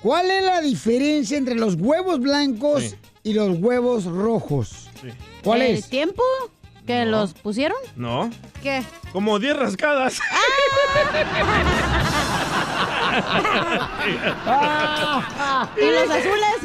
[0.03, 4.89] ¿Cuál es la diferencia entre los huevos blancos y los huevos rojos?
[5.45, 5.89] ¿Cuál ¿El es?
[5.89, 6.23] tiempo
[6.87, 7.79] que los pusieron?
[7.97, 8.31] No.
[8.63, 8.83] ¿Qué?
[9.13, 10.19] Como 10 rascadas.
[15.77, 16.59] ¿Y los azules?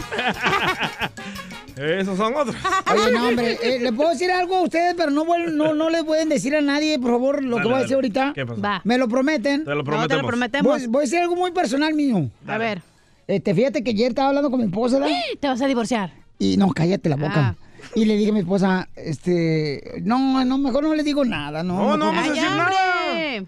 [1.77, 2.55] Esos son otros.
[2.91, 6.03] Oye, no, hombre, eh, ¿le puedo decir algo a ustedes, pero no, no, no le
[6.03, 8.31] pueden decir a nadie, por favor, lo que Dale, voy a decir ahorita?
[8.33, 8.61] ¿Qué pasó?
[8.61, 8.81] Va.
[8.83, 9.63] ¿Me lo prometen?
[9.63, 10.63] Te lo prometemos.
[10.63, 12.29] Voy, voy a decir algo muy personal mío.
[12.47, 12.81] A ver.
[13.27, 15.15] Este, fíjate que ayer estaba hablando con mi esposa, ¿verdad?
[15.39, 16.11] Te vas a divorciar.
[16.39, 17.33] Y no, cállate la boca.
[17.35, 17.55] Ah.
[17.95, 21.75] Y le dije a mi esposa, este, no, no, mejor no le digo nada, no.
[21.75, 23.47] No, no mejor- vamos a decir.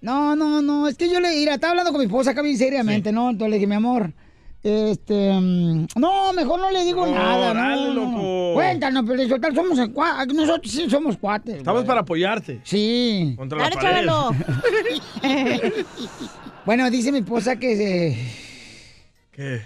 [0.00, 2.56] No, no, no, es que yo le, mira, estaba hablando con mi esposa acá bien
[2.56, 3.30] seriamente, ¿no?
[3.30, 4.12] Entonces le dije, mi amor,
[4.62, 8.12] este, mm, no, mejor no le digo No, nada, no, dale, no, no.
[8.12, 8.54] loco.
[8.54, 11.56] Cuéntanos, pero total, somos cuates, nosotros sí somos cuates.
[11.56, 11.86] Estamos güey.
[11.88, 13.34] para apoyarte Sí.
[13.36, 14.06] contra la Dale, pared.
[14.06, 14.30] Chabelo.
[16.64, 18.18] Bueno, dice mi esposa que, eh,
[19.32, 19.62] ¿Qué?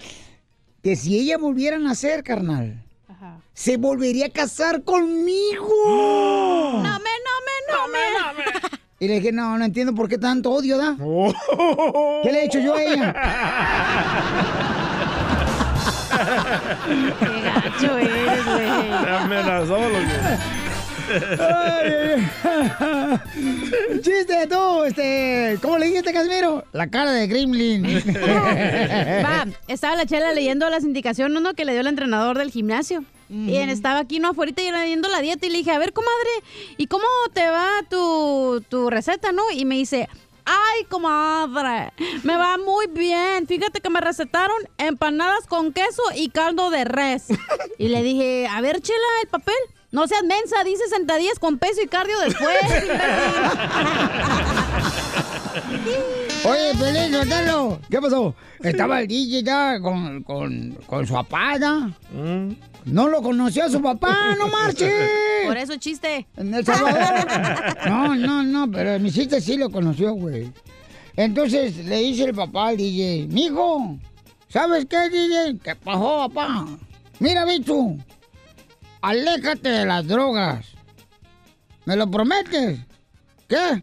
[0.83, 2.82] que si ella volviera a nacer, carnal,
[3.23, 3.39] Ajá.
[3.55, 5.69] se volvería a casar conmigo.
[6.83, 7.07] No me, no me,
[7.71, 7.99] no me.
[8.99, 10.97] Y le dije, no, no entiendo por qué tanto odio, ¿da?
[11.01, 11.33] Oh.
[12.23, 13.13] ¿Qué le he hecho yo a ella?
[17.19, 19.05] Qué gacho eres, güey.
[19.05, 19.79] Te amenazó.
[24.03, 26.65] Chiste tú, este, ¿cómo le dijiste, Casimiro?
[26.73, 27.83] La cara de Gremlin.
[27.85, 31.55] Va, estaba la chela leyendo las indicaciones ¿no?
[31.55, 33.05] que le dio el entrenador del gimnasio.
[33.33, 35.47] Y él estaba aquí, no, afuera y leyendo la dieta.
[35.47, 36.31] Y le dije, a ver, comadre,
[36.77, 39.51] ¿y cómo te va tu, tu receta, no?
[39.51, 40.09] Y me dice,
[40.45, 41.93] ay, comadre,
[42.25, 43.47] me va muy bien.
[43.47, 47.29] Fíjate que me recetaron empanadas con queso y caldo de res.
[47.79, 49.55] y le dije, a ver, chela, el papel.
[49.91, 52.57] No seas mensa, dice sentadillas con peso y cardio después.
[55.71, 56.01] imbécil".
[56.45, 58.35] Oye, Pelín, Sotelo, ¿qué pasó?
[58.61, 61.95] Estaba el DJ ya con, con, con su papá, ¿no?
[62.85, 64.91] No lo conoció a su papá, no marche.
[65.47, 66.27] Por eso chiste.
[66.37, 67.27] En El Salvador.
[67.87, 70.53] No, no, no, pero mi chiste sí lo conoció, güey.
[71.17, 73.99] Entonces le dice el papá al DJ, mijo,
[74.49, 75.59] ¿sabes qué, DJ?
[75.63, 76.67] ¿Qué pasó, papá?
[77.19, 77.97] Mira, bicho,
[79.01, 80.67] aléjate de las drogas.
[81.85, 82.79] ¿Me lo prometes?
[83.49, 83.83] ¿Qué?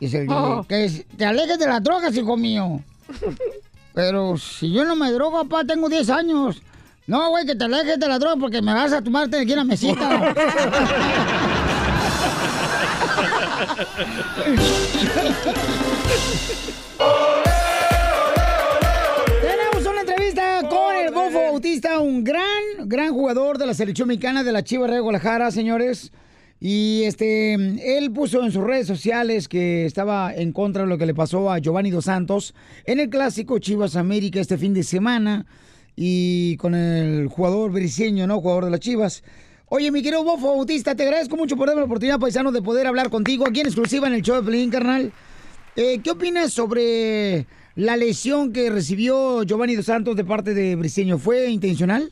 [0.00, 0.64] Dice el DJ, Oh.
[0.68, 2.82] que te alejes de las drogas, hijo mío.
[3.94, 6.60] Pero si yo no me drogo, papá, tengo 10 años.
[7.06, 9.58] No, güey, que te alejes de la droga porque me vas a tomarte aquí en
[9.58, 10.34] la mesita.
[19.42, 22.42] Tenemos una entrevista con el Bofo Bautista, un gran,
[22.86, 26.10] gran jugador de la selección mexicana de la Chivas de Guadalajara, señores.
[26.58, 27.52] Y este,
[27.98, 31.52] él puso en sus redes sociales que estaba en contra de lo que le pasó
[31.52, 32.54] a Giovanni Dos Santos
[32.86, 35.44] en el clásico Chivas América este fin de semana
[35.96, 38.40] y con el jugador briseño, ¿no?
[38.40, 39.22] Jugador de las Chivas.
[39.68, 42.86] Oye, mi querido Bofo Bautista, te agradezco mucho por darme la oportunidad, paisano, de poder
[42.86, 45.12] hablar contigo aquí en exclusiva en el show de Pelín, carnal.
[45.76, 51.18] Eh, ¿Qué opinas sobre la lesión que recibió Giovanni Dos Santos de parte de Briseño?
[51.18, 52.10] ¿Fue intencional?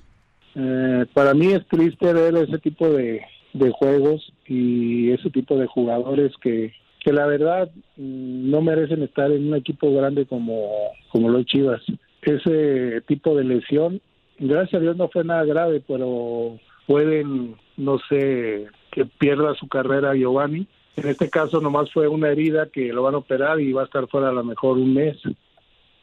[0.55, 5.67] Eh, para mí es triste ver ese tipo de, de juegos y ese tipo de
[5.67, 6.73] jugadores que,
[7.05, 10.69] que la verdad mm, no merecen estar en un equipo grande como,
[11.11, 11.83] como los Chivas.
[12.23, 14.01] Ese tipo de lesión,
[14.39, 20.15] gracias a Dios no fue nada grave, pero pueden, no sé, que pierda su carrera
[20.15, 20.67] Giovanni.
[20.97, 23.87] En este caso nomás fue una herida que lo van a operar y va a
[23.87, 25.17] estar fuera a lo mejor un mes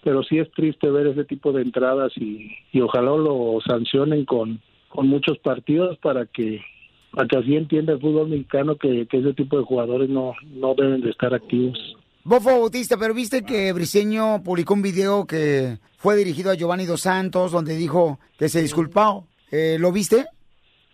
[0.04, 4.62] pero sí es triste ver ese tipo de entradas y, y ojalá lo sancionen con,
[4.88, 6.62] con muchos partidos para que
[7.12, 10.76] para que así entienda el fútbol mexicano que, que ese tipo de jugadores no, no
[10.76, 11.98] deben de estar activos.
[12.24, 17.02] Bofo Bautista, pero viste que Briseño publicó un video que fue dirigido a Giovanni Dos
[17.02, 19.26] Santos donde dijo que se disculpó.
[19.52, 20.26] Eh, ¿Lo viste?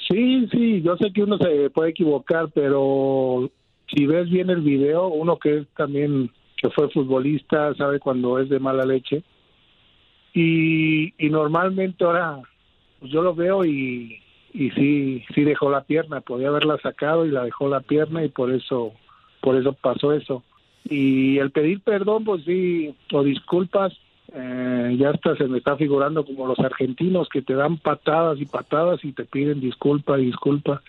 [0.07, 3.49] Sí, sí, yo sé que uno se puede equivocar, pero
[3.93, 8.59] si ves bien el video, uno que también que fue futbolista sabe cuando es de
[8.59, 9.23] mala leche
[10.33, 12.39] y, y normalmente ahora
[12.99, 14.21] pues yo lo veo y,
[14.53, 18.29] y sí sí dejó la pierna, podía haberla sacado y la dejó la pierna y
[18.29, 18.93] por eso
[19.41, 20.43] por eso pasó eso
[20.85, 23.93] y el pedir perdón pues sí o disculpas
[24.33, 28.45] eh, ya hasta se me está figurando como los argentinos que te dan patadas y
[28.45, 30.81] patadas y te piden disculpa disculpa.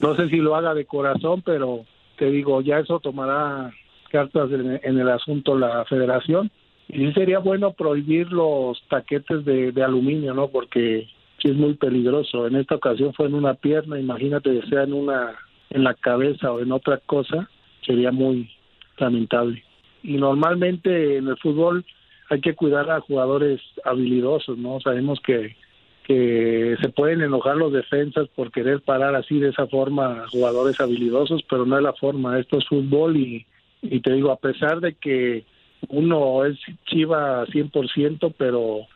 [0.00, 1.84] No sé si lo haga de corazón, pero
[2.16, 3.72] te digo, ya eso tomará
[4.10, 6.50] cartas en, en el asunto la federación.
[6.88, 10.48] Y sería bueno prohibir los taquetes de, de aluminio, ¿no?
[10.48, 12.46] Porque sí es muy peligroso.
[12.46, 15.34] En esta ocasión fue en una pierna, imagínate que sea en una,
[15.70, 17.48] en la cabeza o en otra cosa,
[17.84, 18.50] sería muy
[18.98, 19.62] lamentable.
[20.02, 21.84] Y normalmente en el fútbol
[22.30, 24.80] hay que cuidar a jugadores habilidosos, ¿no?
[24.80, 25.56] Sabemos que,
[26.04, 30.80] que se pueden enojar los defensas por querer parar así de esa forma a jugadores
[30.80, 32.38] habilidosos, pero no es la forma.
[32.38, 33.46] Esto es fútbol y,
[33.82, 35.44] y te digo, a pesar de que
[35.88, 38.86] uno es chiva 100%, pero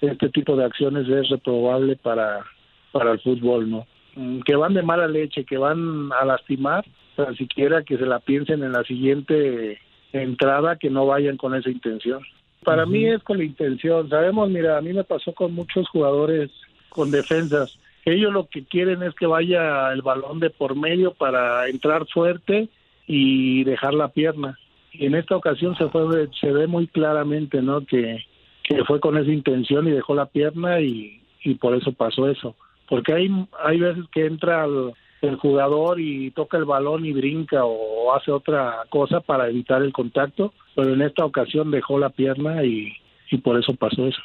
[0.00, 2.44] este tipo de acciones es reprobable para,
[2.92, 3.86] para el fútbol, ¿no?
[4.14, 6.84] Mm, Que van de mala leche, que van a lastimar,
[7.16, 9.80] tan siquiera que se la piensen en la siguiente
[10.12, 12.22] entrada, que no vayan con esa intención.
[12.64, 14.08] Para mí es con la intención.
[14.08, 16.50] Sabemos, mira, a mí me pasó con muchos jugadores
[16.88, 17.78] con defensas.
[18.04, 22.68] Ellos lo que quieren es que vaya el balón de por medio para entrar fuerte
[23.06, 24.58] y dejar la pierna.
[24.92, 27.84] Y en esta ocasión se fue, se ve muy claramente, ¿no?
[27.84, 28.24] Que,
[28.62, 32.56] que fue con esa intención y dejó la pierna y, y por eso pasó eso.
[32.88, 33.30] Porque hay,
[33.62, 38.30] hay veces que entra el, el jugador y toca el balón y brinca o hace
[38.30, 42.92] otra cosa para evitar el contacto, pero en esta ocasión dejó la pierna y,
[43.30, 44.20] y por eso pasó eso.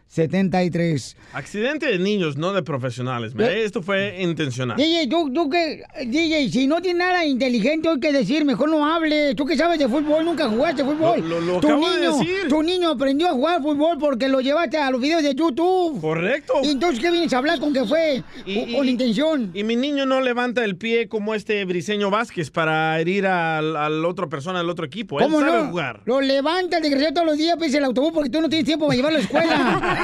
[1.32, 3.34] Accidente de niños, no de profesionales.
[3.34, 4.76] mira, Esto fue intencional.
[4.76, 8.86] DJ, tú, tú que, DJ, si no tienes nada inteligente hoy que decir, mejor no
[8.86, 9.34] hables.
[9.36, 11.20] Tú que sabes de fútbol, nunca jugaste fútbol.
[11.28, 12.48] Lo- lo- lo tu acabo de niño, decir.
[12.48, 16.00] tu niño aprendió a jugar fútbol porque lo llevaste a los videos de YouTube.
[16.00, 16.54] Correcto.
[16.62, 18.22] ¿Y entonces qué vienes a hablar con que fue?
[18.46, 19.50] Y- con y- intención.
[19.54, 24.04] Y mi niño no levanta el pie como este Briseño Vázquez para herir al, al
[24.04, 25.18] otra persona del otro equipo.
[25.18, 25.70] Él ¿Cómo sabe no?
[25.70, 26.00] jugar.
[26.04, 28.86] Lo levanta el desgraciado todos los días, pisa el autobús porque tú no tienes tiempo
[28.86, 30.00] para llevarlo a la escuela.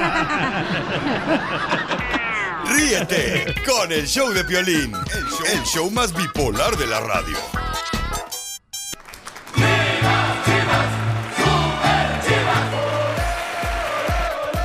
[2.65, 7.37] Ríete con el show de Piolín, el show, el show más bipolar de la radio.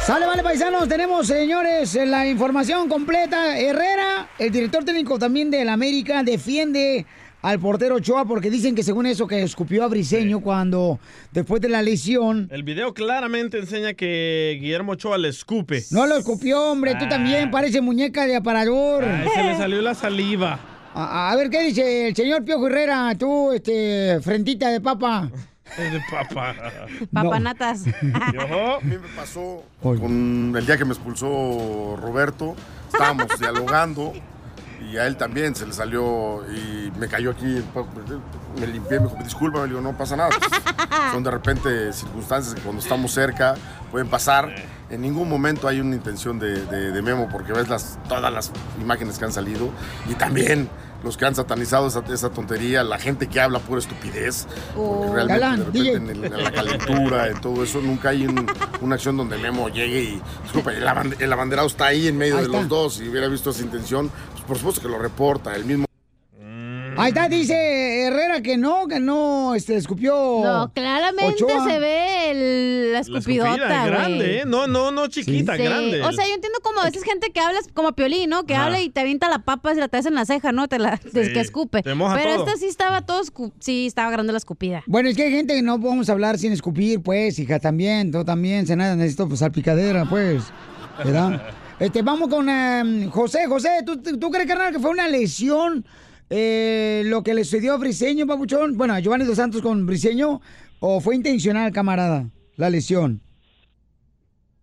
[0.07, 0.88] Sale, vale, paisanos.
[0.88, 3.59] Tenemos, señores, la información completa.
[3.59, 7.05] Herrera, el director técnico también del América, defiende
[7.48, 10.98] al portero Ochoa porque dicen que según eso que escupió a Briseño cuando
[11.32, 12.48] después de la lesión.
[12.50, 15.85] El video claramente enseña que Guillermo Ochoa le escupe.
[15.92, 16.94] No lo escupió, hombre.
[16.96, 17.09] Tú Ah.
[17.09, 19.04] también parece muñeca de aparador.
[19.04, 20.59] Ay, se le salió la saliva.
[20.92, 23.14] A, a ver, ¿qué dice el señor Piojo Herrera?
[23.18, 25.30] Tú, este, frentita de papa.
[25.76, 26.54] De papa.
[27.12, 27.85] Papanatas.
[28.02, 32.54] A mí me pasó con el día que me expulsó Roberto,
[32.92, 34.12] estábamos dialogando
[34.90, 37.62] y a él también se le salió y me cayó aquí,
[38.61, 40.31] me limpié, me dijo, disculpa, me digo, no pasa nada.
[41.12, 43.55] Son de repente circunstancias que cuando estamos cerca
[43.90, 44.55] pueden pasar.
[44.88, 48.53] En ningún momento hay una intención de, de- de Memo porque ves las, todas las
[48.81, 49.68] imágenes que han salido
[50.09, 50.68] y también
[51.03, 54.46] los que han satanizado esa, esa tontería, la gente que habla pura estupidez.
[54.75, 58.27] Porque realmente Galán, de repente en, el- en la calentura, en todo eso, nunca hay
[58.27, 58.46] un-
[58.81, 62.35] una acción donde Memo llegue y, disculpa, el, aband- el abanderado está ahí en medio
[62.37, 62.59] Ahí de está.
[62.61, 65.87] los dos, si hubiera visto esa intención, pues por supuesto que lo reporta, el mismo
[66.98, 70.14] Ahí está, dice Herrera que no, que no, este, escupió.
[70.42, 71.68] No, claramente Ochoa.
[71.68, 74.38] se ve el- la escupidota, grande.
[74.38, 74.42] ¿eh?
[74.46, 75.62] No, no, no chiquita, Sí.
[75.62, 76.00] grande.
[76.02, 78.46] O sea, yo entiendo como a veces gente que habla como Piolín, ¿no?
[78.46, 78.64] Que Ajá.
[78.66, 80.68] habla y te avienta la papa y la traes en la ceja, ¿no?
[80.68, 81.82] Te la te- que escupe.
[81.82, 82.46] te moja Pero todo.
[82.46, 83.20] esta sí estaba todo,
[83.61, 84.82] sí, estaba grande la escupida.
[84.87, 88.24] Bueno, es que hay gente que no podemos hablar sin escupir, pues, hija, también, tú
[88.24, 90.44] también, se nada, necesito pues, salpicadera, pues,
[90.96, 91.42] ¿verdad?
[91.79, 95.85] Este, vamos con em, José, José, ¿tú, tú, crees, carnal, que fue una lesión
[96.31, 98.79] eh, lo que le sucedió a Briseño, papuchón?
[98.79, 100.41] Bueno, a Giovanni Dos Santos con Briseño,
[100.81, 103.21] ¿o fue intencional, camarada, la lesión?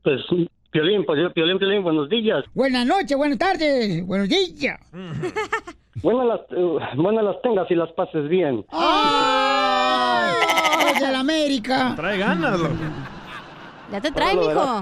[0.01, 0.21] Pues,
[0.71, 2.43] Piolín, pues yo, Piolín, Piolín, buenos días.
[2.55, 4.79] Buenas noches, buenas tardes, buenos días.
[6.01, 8.65] Buenas las, eh, buenas las tengas y las pases bien.
[8.71, 10.33] ¡Ay!
[10.99, 11.93] de la América!
[11.95, 12.73] Trae ganas, loco.
[13.91, 14.81] Ya te trae, mijo.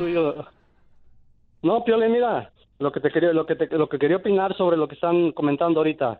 [1.61, 4.77] No, Piolín, mira, lo que te quería, lo que te- lo que quería opinar sobre
[4.77, 6.19] lo que están comentando ahorita.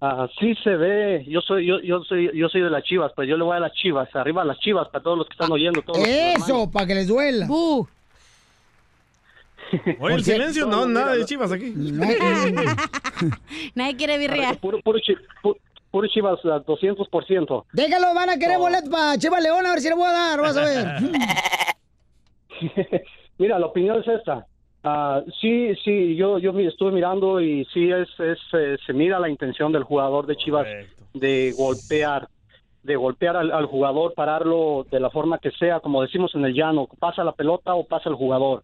[0.00, 3.26] Ah, sí se ve, yo soy, yo, yo soy, yo soy de las Chivas, pues
[3.28, 5.50] yo le voy a las Chivas, arriba a las Chivas para todos los que están
[5.50, 7.46] oyendo, todos los Eso, para que les duela.
[9.98, 11.72] Oye, el silencio, no, nada de chivas aquí.
[13.74, 14.52] Nadie quiere birria.
[14.60, 15.16] Puro, puro, chi-
[15.90, 17.64] puro Chivas, a 200%.
[17.72, 20.40] Déjalo, van a querer boletos para Chivas León, a ver si le voy a dar,
[20.40, 20.86] vas a ver.
[23.38, 24.46] Mira, la opinión es esta.
[24.86, 29.30] Ah, sí, sí, yo, yo estuve mirando y sí es, es eh, se mira la
[29.30, 30.66] intención del jugador de Chivas
[31.14, 32.28] de golpear,
[32.82, 36.52] de golpear al, al jugador, pararlo de la forma que sea, como decimos en el
[36.52, 38.62] llano, pasa la pelota o pasa el jugador.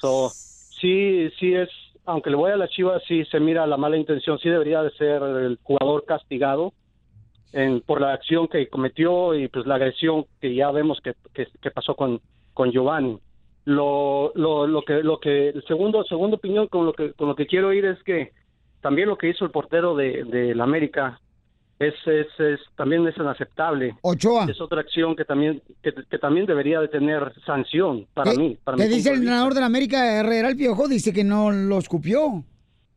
[0.00, 0.36] So,
[0.80, 1.68] sí, sí es,
[2.04, 4.92] aunque le voy a la Chivas, sí se mira la mala intención, sí debería de
[4.92, 6.72] ser el jugador castigado
[7.52, 11.48] en, por la acción que cometió y pues la agresión que ya vemos que, que,
[11.60, 12.20] que pasó con,
[12.54, 13.18] con Giovanni.
[13.68, 17.36] Lo, lo, lo que, lo que, el segundo, segunda opinión con lo que, con lo
[17.36, 18.32] que quiero ir es que
[18.80, 21.20] también lo que hizo el portero de, de la América
[21.78, 23.94] es, es, es, también es inaceptable.
[24.00, 24.46] Ochoa.
[24.48, 28.56] Es otra acción que también, que, que también debería de tener sanción para mí.
[28.64, 30.88] Para ¿Qué dice el entrenador de la América, Herrera el Piojo?
[30.88, 32.42] Dice que no lo escupió,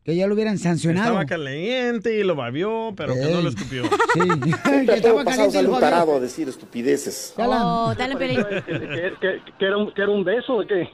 [0.04, 1.08] que ya lo hubieran sancionado.
[1.10, 3.84] Estaba caliente y lo babió, pero que no lo escupió.
[4.86, 6.16] que estaba caliente y lo babió.
[6.16, 7.34] a decir estupideces.
[7.38, 8.44] Oh, dale, Piolín.
[8.66, 10.90] ¿Que, que- que era un, que era un beso o qué?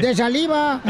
[0.00, 0.82] de saliva.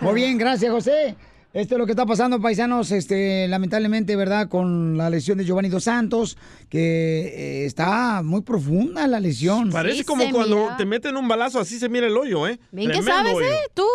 [0.00, 1.16] Muy bien, gracias, José.
[1.52, 4.48] Esto es lo que está pasando, paisanos, este, lamentablemente, ¿verdad?
[4.48, 6.36] Con la lesión de Giovanni Dos Santos,
[6.68, 9.70] que eh, está muy profunda la lesión.
[9.70, 12.58] Parece como cuando te meten un balazo, así se mira el hoyo, ¿eh?
[12.72, 13.46] Bien que sabes, hoyo.
[13.46, 13.58] ¿eh?
[13.72, 13.86] Tú,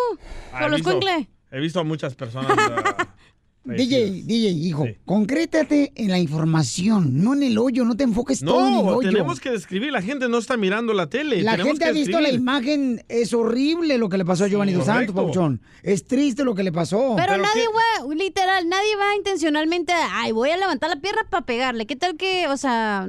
[0.58, 1.28] con los cuencle.
[1.50, 2.56] He visto a muchas personas.
[3.62, 8.66] DJ, DJ, hijo, concrétate en la información, no en el hoyo, no te enfoques todo
[8.66, 9.10] en el no, hoyo.
[9.10, 9.92] tenemos que describir.
[9.92, 11.42] La gente no está mirando la tele.
[11.42, 14.72] La gente que ha visto la imagen, es horrible lo que le pasó a Giovanni
[14.72, 15.14] Dos Santos.
[15.14, 15.60] Pabuchón.
[15.82, 17.14] Es triste lo que le pasó.
[17.16, 21.86] Pero, nadie va, literal, nadie va intencionalmente, ay, voy a levantar la pierna para pegarle.
[21.86, 23.08] ¿Qué tal que, o sea,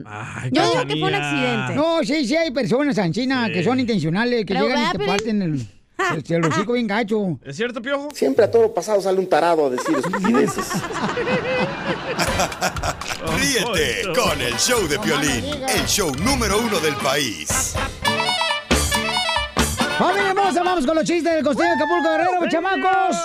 [0.52, 1.76] yo digo que fue un accidente.
[1.76, 5.06] No, sí, sí, hay personas en China que son intencionales, que Pero llegan y te
[5.06, 5.66] parten el,
[6.14, 7.40] el, el hocico bien gacho.
[7.44, 8.10] ¿Es cierto, Piojo?
[8.14, 10.66] Siempre a todo pasado sale un tarado a decir estupideces.
[13.38, 17.74] Ríete con el show de Piolín, el show número uno del país.
[19.98, 23.18] Familia hermosa, vamos con los chistes del costeño de Acapulco Guerrero, chamacos.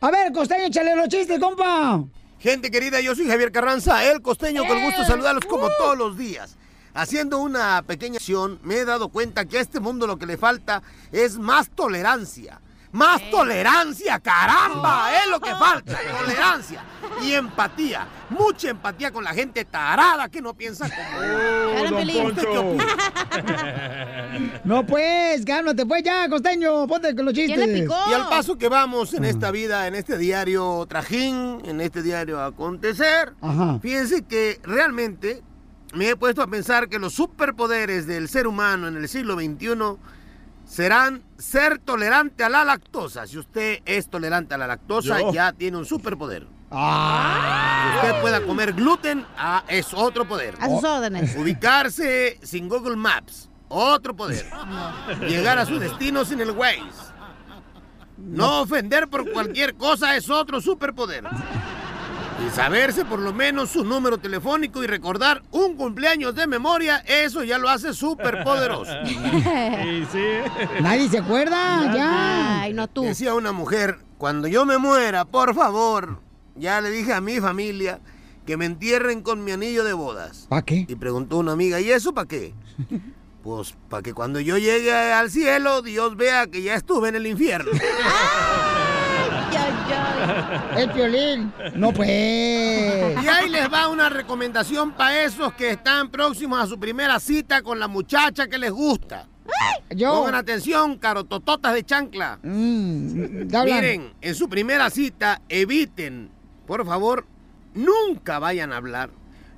[0.00, 2.04] A ver, costeño, échale los chistes, compa.
[2.38, 6.56] Gente querida, yo soy Javier Carranza, el costeño, con gusto saludarlos como todos los días.
[6.94, 10.36] Haciendo una pequeña acción, me he dado cuenta que a este mundo lo que le
[10.36, 12.60] falta es más tolerancia.
[12.92, 15.98] Más tolerancia, caramba, es lo que falta.
[16.20, 16.84] Tolerancia
[17.22, 18.06] y empatía.
[18.28, 21.22] Mucha empatía con la gente tarada que no piensa como...
[21.22, 22.86] don ¿Usted qué opina?
[24.64, 27.88] No, pues, cálmate, pues ya, costeño, ponte con los chistes.
[28.10, 32.42] Y al paso que vamos en esta vida, en este diario trajín, en este diario
[32.42, 33.78] acontecer, Ajá.
[33.80, 35.42] fíjense que realmente
[35.92, 39.98] me he puesto a pensar que los superpoderes del ser humano en el siglo XXI
[40.64, 43.26] serán ser tolerante a la lactosa.
[43.26, 45.32] Si usted es tolerante a la lactosa, Yo.
[45.32, 46.46] ya tiene un superpoder.
[46.70, 48.00] Ah.
[48.00, 50.54] Que usted pueda comer gluten, ah, es otro poder.
[50.60, 51.36] A sus órdenes.
[51.36, 54.46] Ubicarse sin Google Maps, otro poder.
[55.20, 57.12] Llegar a su destino sin el Waze.
[58.16, 61.24] No ofender por cualquier cosa es otro superpoder.
[62.46, 67.44] Y saberse por lo menos su número telefónico y recordar un cumpleaños de memoria, eso
[67.44, 68.92] ya lo hace súper poderoso.
[69.82, 70.24] Sí, sí.
[70.80, 72.62] Nadie se acuerda, ya.
[72.62, 73.02] Ay, no tú.
[73.02, 76.20] Decía una mujer, cuando yo me muera, por favor,
[76.56, 78.00] ya le dije a mi familia
[78.46, 80.46] que me entierren con mi anillo de bodas.
[80.48, 80.86] ¿Para qué?
[80.88, 82.54] Y preguntó una amiga, ¿y eso para qué?
[83.42, 87.26] Pues para que cuando yo llegue al cielo, Dios vea que ya estuve en el
[87.26, 87.72] infierno.
[90.76, 91.52] El violín.
[91.74, 92.08] No, pues.
[92.08, 97.62] Y ahí les va una recomendación para esos que están próximos a su primera cita
[97.62, 99.26] con la muchacha que les gusta.
[99.90, 100.12] Yo.
[100.14, 102.38] Pongan atención, carotototas de chancla.
[102.42, 103.46] Mm.
[103.64, 106.30] Miren, en su primera cita, eviten,
[106.66, 107.26] por favor,
[107.74, 109.10] nunca vayan a hablar.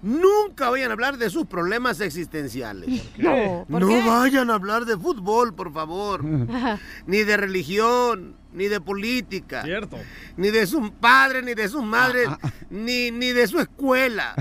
[0.03, 3.03] Nunca vayan a hablar de sus problemas existenciales.
[3.17, 3.65] qué?
[3.71, 4.03] ¿Por No qué?
[4.07, 6.23] vayan a hablar de fútbol, por favor.
[7.07, 9.63] ni de religión, ni de política.
[9.63, 9.99] Cierto.
[10.37, 12.29] Ni de sus padres, ni de sus madres,
[12.71, 14.35] ni, ni de su escuela.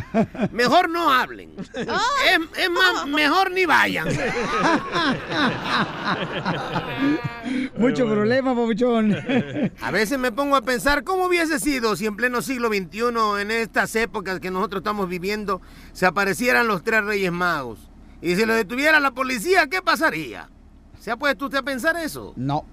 [0.51, 1.51] Mejor no hablen.
[2.23, 4.07] Es, es más, mejor ni vayan.
[7.77, 8.53] Mucho problema.
[9.81, 13.51] A veces me pongo a pensar cómo hubiese sido si en pleno siglo XXI, en
[13.51, 15.61] estas épocas que nosotros estamos viviendo,
[15.91, 17.89] se aparecieran los tres reyes magos.
[18.21, 20.49] Y si lo detuviera la policía, ¿qué pasaría?
[20.99, 22.33] ¿Se ha puesto usted a pensar eso?
[22.37, 22.65] No.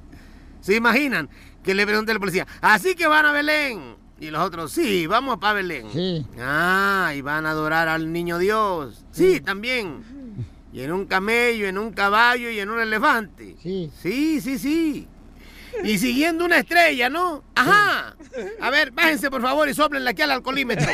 [0.60, 1.28] ¿Se imaginan?
[1.62, 3.96] Que le pregunte a la policía, así que van a Belén.
[4.18, 5.86] Y los otros, sí, vamos para Belén.
[5.92, 6.26] Sí.
[6.38, 9.04] Ah, y van a adorar al niño Dios.
[9.12, 10.02] Sí, también.
[10.72, 13.56] Y en un camello, en un caballo y en un elefante.
[13.62, 13.90] Sí.
[14.00, 15.08] Sí, sí, sí.
[15.84, 17.44] Y siguiendo una estrella, ¿no?
[17.54, 18.16] Ajá.
[18.60, 20.90] A ver, bájense por favor y soplenle aquí al alcoholímetro.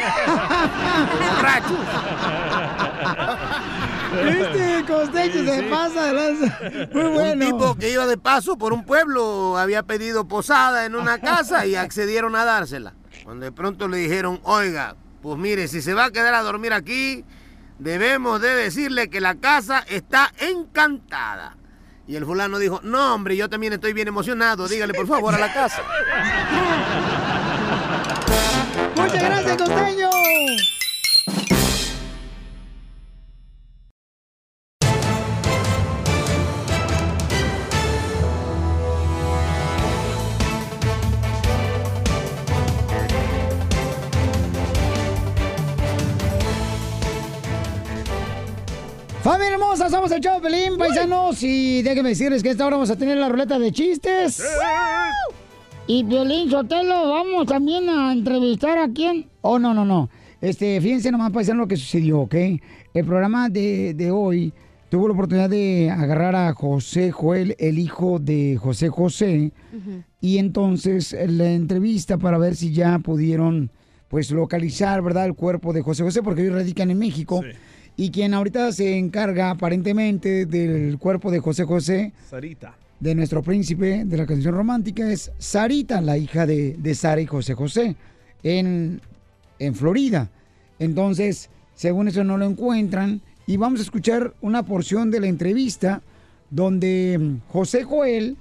[4.17, 6.59] Este costeño se pasa de lanza.
[6.93, 7.47] Muy bueno.
[7.47, 11.67] Un tipo que iba de paso por un pueblo había pedido posada en una casa
[11.67, 12.95] y accedieron a dársela.
[13.25, 16.73] Cuando de pronto le dijeron, oiga, pues mire, si se va a quedar a dormir
[16.73, 17.25] aquí,
[17.79, 21.57] debemos de decirle que la casa está encantada.
[22.09, 25.39] Y el fulano dijo, no hombre, yo también estoy bien emocionado, dígale por favor a
[25.39, 25.83] la casa.
[28.97, 30.11] Muchas gracias, costeño.
[49.27, 52.97] Familia hermosa, somos el Chavo Pelín, paisanos, y déjenme decirles que esta hora vamos a
[52.97, 54.41] tener la ruleta de chistes.
[55.89, 59.27] Y Violín Sotelo, vamos también a entrevistar a quién.
[59.41, 60.09] Oh, no, no, no.
[60.41, 62.37] Este, fíjense nomás, paisano, lo que sucedió, ¿ok?
[62.95, 64.53] El programa de, de hoy
[64.91, 69.51] tuvo la oportunidad de agarrar a José Joel, el hijo de José José,
[70.21, 73.73] y entonces la entrevista para ver si ya pudieron,
[74.07, 77.43] pues, localizar, ¿verdad?, el cuerpo de José José, porque ellos radican en México.
[77.97, 82.77] Y quien ahorita se encarga aparentemente del cuerpo de José José Sarita.
[83.01, 87.27] de nuestro príncipe de la canción romántica es Sarita, la hija de, de Sara y
[87.27, 87.97] José José,
[88.43, 89.01] en,
[89.59, 90.29] en Florida.
[90.79, 93.23] Entonces, según eso no lo encuentran.
[93.47, 96.03] Y vamos a escuchar una porción de la entrevista
[96.51, 98.37] donde José Joel,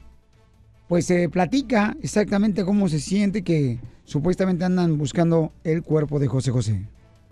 [0.88, 6.52] pues se platica exactamente cómo se siente que supuestamente andan buscando el cuerpo de José
[6.52, 6.82] José.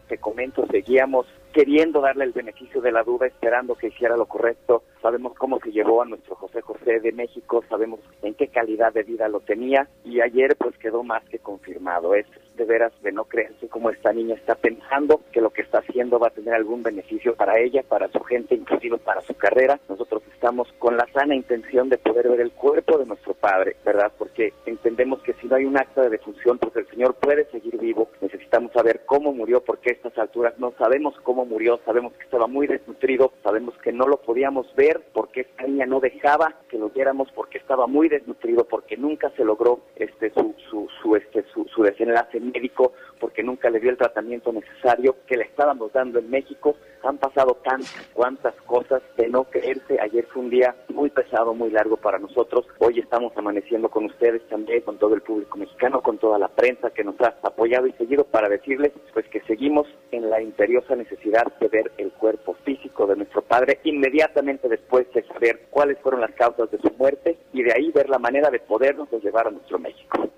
[0.08, 4.84] te comento, seguíamos queriendo darle el beneficio de la duda, esperando que hiciera lo correcto.
[5.04, 9.04] Sabemos cómo se llevó a nuestro José José de México, sabemos en qué calidad de
[9.04, 12.16] vida lo tenía y ayer pues quedó más que confirmado.
[12.16, 12.26] Es
[12.56, 16.20] de veras de no creerse cómo esta niña está pensando que lo que está haciendo
[16.20, 19.78] va a tener algún beneficio para ella, para su gente, inclusive para su carrera.
[19.90, 24.10] Nosotros estamos con la sana intención de poder ver el cuerpo de nuestro padre, ¿verdad?
[24.18, 27.78] Porque entendemos que si no hay un acta de defunción, pues el Señor puede seguir
[27.78, 28.08] vivo.
[28.22, 32.48] Necesitamos saber cómo murió, porque a estas alturas no sabemos cómo murió, sabemos que estaba
[32.48, 36.90] muy desnutrido, sabemos que no lo podíamos ver porque esta niña no dejaba que lo
[36.90, 41.66] viéramos porque estaba muy desnutrido, porque nunca se logró este su su, su este su,
[41.66, 46.30] su desenlace médico, porque nunca le dio el tratamiento necesario que le estábamos dando en
[46.30, 46.76] México.
[47.04, 49.98] Han pasado tantas cuantas cosas de no creerse.
[50.02, 52.68] Ayer fue un día muy pesado, muy largo para nosotros.
[52.80, 56.90] Hoy estamos amaneciendo con ustedes también, con todo el público mexicano, con toda la prensa
[56.90, 61.46] que nos ha apoyado y seguido para decirles pues que seguimos en la imperiosa necesidad
[61.62, 66.34] de ver el cuerpo físico de nuestro padre inmediatamente después de saber cuáles fueron las
[66.34, 69.80] causas de su muerte y de ahí ver la manera de podernos llevar a nuestro
[69.80, 70.30] México.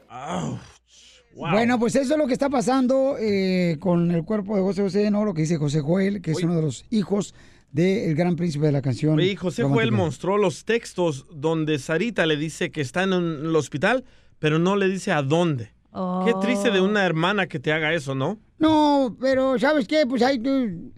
[1.36, 5.12] Bueno, pues eso es lo que está pasando eh, con el cuerpo de José José,
[5.12, 5.26] ¿no?
[5.26, 7.36] Lo que dice José Joel, que es uno de los hijos
[7.72, 9.20] del gran príncipe de la canción.
[9.20, 14.06] Y José Joel mostró los textos donde Sarita le dice que está en el hospital,
[14.40, 15.74] pero no le dice a dónde.
[16.26, 18.38] Qué triste de una hermana que te haga eso, ¿no?
[18.58, 20.06] No, pero ¿sabes qué?
[20.08, 20.92] Pues ahí tú...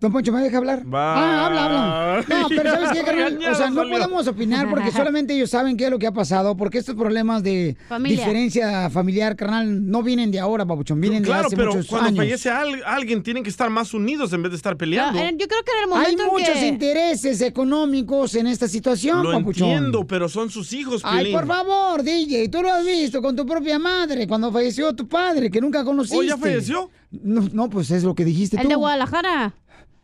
[0.00, 0.82] Don Poncho, ¿me deja hablar?
[0.92, 1.14] Va.
[1.16, 2.24] Ah, habla, habla.
[2.28, 3.36] No, pero ¿sabes qué, carnal?
[3.50, 6.56] O sea, no podemos opinar porque solamente ellos saben qué es lo que ha pasado,
[6.56, 8.16] porque estos problemas de Familia.
[8.18, 12.08] diferencia familiar, carnal, no vienen de ahora, babuchón, vienen de Claro, hace pero muchos cuando
[12.08, 12.18] años.
[12.18, 15.18] fallece al- alguien, tienen que estar más unidos en vez de estar peleando.
[15.18, 19.24] yo creo que en el Hay momento en muchos que- intereses económicos en esta situación,
[19.24, 19.68] Lo papuchón.
[19.68, 21.32] entiendo, pero son sus hijos, Ay, Piolín.
[21.34, 25.50] por favor, DJ, tú lo has visto con tu propia madre cuando falleció tu padre,
[25.50, 26.18] que nunca conociste.
[26.18, 26.88] ¿Oh, ya falleció?
[27.10, 28.68] No, no, pues es lo que dijiste El tú.
[28.68, 29.54] de Guadalajara.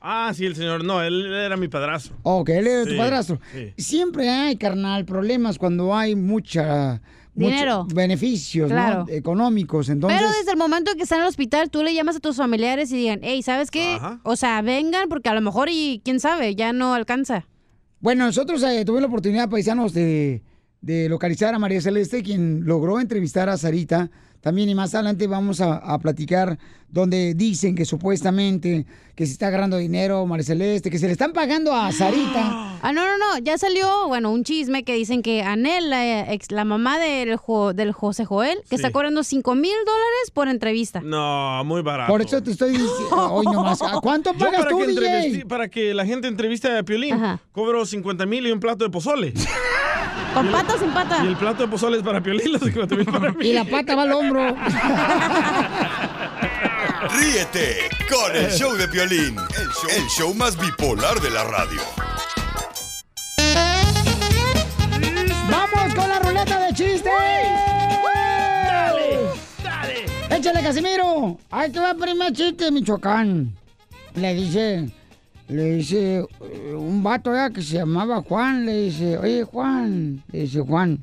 [0.06, 0.84] Ah, sí, el señor.
[0.84, 2.14] No, él era mi padrastro.
[2.22, 3.40] Ok, él era tu padrastro.
[3.54, 3.72] sí.
[3.82, 7.00] Siempre hay, carnal, problemas cuando hay mucha...
[7.34, 7.86] mucho- Dinero.
[7.94, 9.06] beneficios, Claro.
[9.08, 9.12] ¿no?
[9.12, 10.20] Económicos, entonces...
[10.20, 12.92] Pero desde el momento que están en el hospital, tú le llamas a tus familiares
[12.92, 13.98] y digan, hey, ¿sabes qué?
[14.24, 17.46] O sea, vengan porque a lo mejor y quién sabe, ya no alcanza.
[18.00, 20.42] Bueno, nosotros eh, tuvimos la oportunidad, paisanos, de,
[20.82, 24.10] de localizar a María Celeste, quien logró entrevistar a Sarita.
[24.44, 26.58] También y más adelante vamos a, a platicar
[26.90, 28.84] donde dicen que supuestamente
[29.16, 32.78] que se está agarrando dinero María Celeste, que se le están pagando a Sarita.
[32.82, 36.50] Ah, no, no, no, ya salió, bueno, un chisme que dicen que Anel, la, ex-
[36.52, 38.74] la mamá del, Jo- del José Joel, que Sí.
[38.76, 41.00] está cobrando 5 mil dólares por entrevista.
[41.00, 42.12] No, muy barato.
[42.12, 42.92] Por eso te estoy diciendo,
[43.32, 45.46] hoy nomás, ¿a cuánto pagas para tú, que, DJ?
[45.46, 47.16] para que la gente entreviste a Piolín,
[47.50, 49.32] cobro 50 mil y un plato de pozole.
[50.34, 51.24] ¿Con pata o sin pata?
[51.24, 53.46] Y el plato de pozole es para Piolín, los 50 mil para mí.
[53.46, 54.46] Y la pata va al hombro.
[57.10, 61.80] Ríete con el show de Piolín, el show, el show más bipolar de la radio.
[65.48, 67.12] ¡Vamos con la ruleta de chistes!
[68.66, 69.18] ¡Dale!
[69.62, 70.06] ¡Dale!
[70.30, 71.38] ¡Échale, Casimiro!
[71.50, 73.54] Ahí te va el primer chiste, Michoacán.
[74.14, 74.88] Le dice,
[75.48, 76.26] le dice eh,
[76.74, 80.98] un vato ya que se llamaba Juan, le dice, oye Juan, le dice Juan,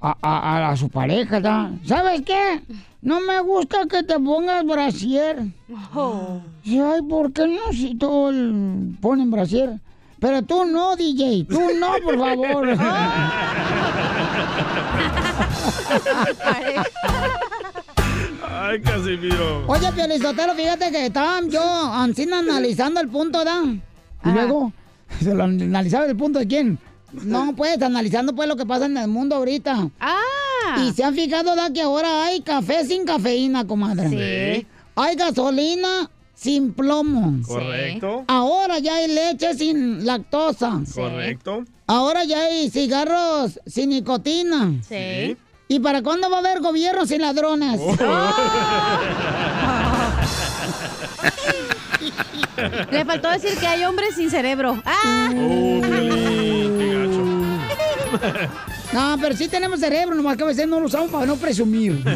[0.00, 1.70] a, a- a su pareja, ¿da?
[1.86, 2.60] ¿sabes qué?
[3.00, 5.44] No me gusta que te pongas brasier.
[6.62, 8.34] Dice, ay, ¿por qué no si todos
[9.00, 9.78] ponen brasier?
[10.20, 12.68] Pero tú no, DJ, tú no, por favor.
[18.66, 19.66] Ay, Casimiro.
[19.66, 23.62] Oye, Pielizotero, fíjate que estaba yo ancina analizando el punto, ¿da?
[23.62, 24.72] Y luego,
[25.20, 26.78] ¿se lo analizaba el punto de quién?
[27.12, 29.90] No, pues, analizando pues lo que pasa en el mundo ahorita.
[30.00, 30.82] ¡Ah!
[30.82, 34.08] Y se han fijado, da, que ahora hay café sin cafeína, comadre.
[34.08, 34.66] Sí.
[34.96, 37.46] Hay gasolina sin plomo.
[37.46, 38.24] Correcto.
[38.28, 40.80] Ahora ya hay leche sin lactosa.
[40.94, 41.64] Correcto.
[41.86, 44.72] Ahora ya hay cigarros sin nicotina.
[44.88, 45.36] Sí.
[45.74, 47.80] ¿Y para cuándo va a haber gobierno sin ladrones?
[52.92, 54.80] Le faltó decir que hay hombres sin cerebro.
[54.84, 55.30] ¡Ah!
[55.32, 57.24] Oh, Piolín, qué gacho.
[58.92, 62.00] No, pero sí tenemos cerebro, nomás que a veces no lo usamos para no presumir.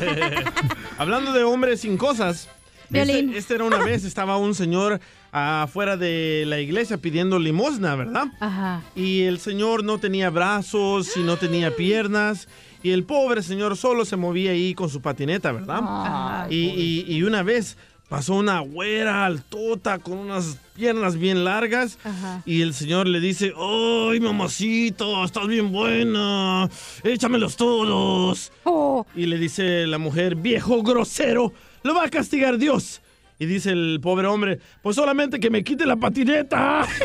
[0.99, 2.49] Hablando de hombres sin cosas.
[2.93, 5.01] Este, este era una vez, estaba un señor
[5.33, 8.27] afuera de la iglesia pidiendo limosna, ¿verdad?
[8.39, 8.83] Ajá.
[8.95, 12.47] Y el señor no tenía brazos y no tenía piernas.
[12.83, 16.49] Y el pobre señor solo se movía ahí con su patineta, ¿verdad?
[16.51, 17.77] Y, y- y una vez
[18.09, 21.99] pasó una güera altota con unas piernas bien largas.
[22.05, 22.43] Ajá.
[22.47, 25.25] Y el señor le dice, ¡Ay, mamacito!
[25.25, 26.69] ¡Estás bien buena!
[27.03, 28.51] ¡Échamelos todos!
[28.65, 29.05] Oh.
[29.15, 31.53] Y le dice la mujer, ¡Viejo grosero!
[31.83, 33.03] ¡Lo va a castigar Dios!
[33.41, 36.87] Y dice el pobre hombre, pues solamente que me quite la patineta.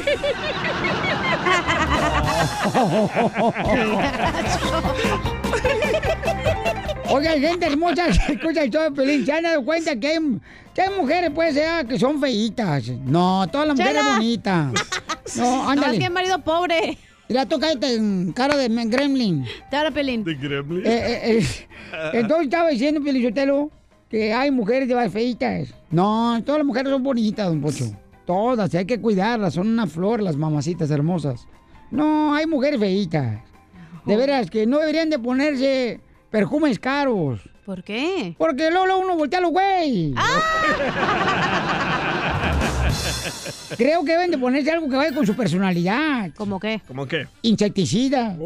[7.10, 9.26] Oiga, hay gente hermosa escucha el show de Pelín.
[9.26, 10.20] ¿Se han dado cuenta que hay,
[10.74, 12.88] que hay mujeres, pues, ya, que son feitas?
[13.06, 14.14] No, toda la mujer es Chela.
[14.16, 14.72] bonita.
[15.38, 15.98] No, No, ándale.
[15.98, 16.98] es que marido pobre.
[17.30, 19.46] Mira, tú cállate en cara de gremlin.
[19.70, 20.24] Te habla Pelín.
[20.24, 20.86] ¿De Gremlin?
[20.86, 23.72] Eh, eh, eh, entonces estaba diciendo, Pelizotelo,
[24.10, 25.70] que hay mujeres de feitas.
[25.90, 27.86] No, todas las mujeres son bonitas, don Pocho.
[28.26, 31.48] Todas, y hay que cuidarlas, son una flor las mamacitas hermosas.
[31.90, 33.40] No, hay mujeres feitas.
[34.06, 36.00] De veras, que no deberían de ponerse
[36.30, 37.40] perfumes caros.
[37.66, 38.36] ¿Por qué?
[38.38, 40.14] Porque luego, uno voltea a los güey.
[43.78, 46.32] Creo que deben de ponerse algo que vaya con su personalidad.
[46.36, 46.82] ¿Cómo qué?
[46.88, 47.28] ¿Cómo qué?
[47.42, 48.36] Insecticida.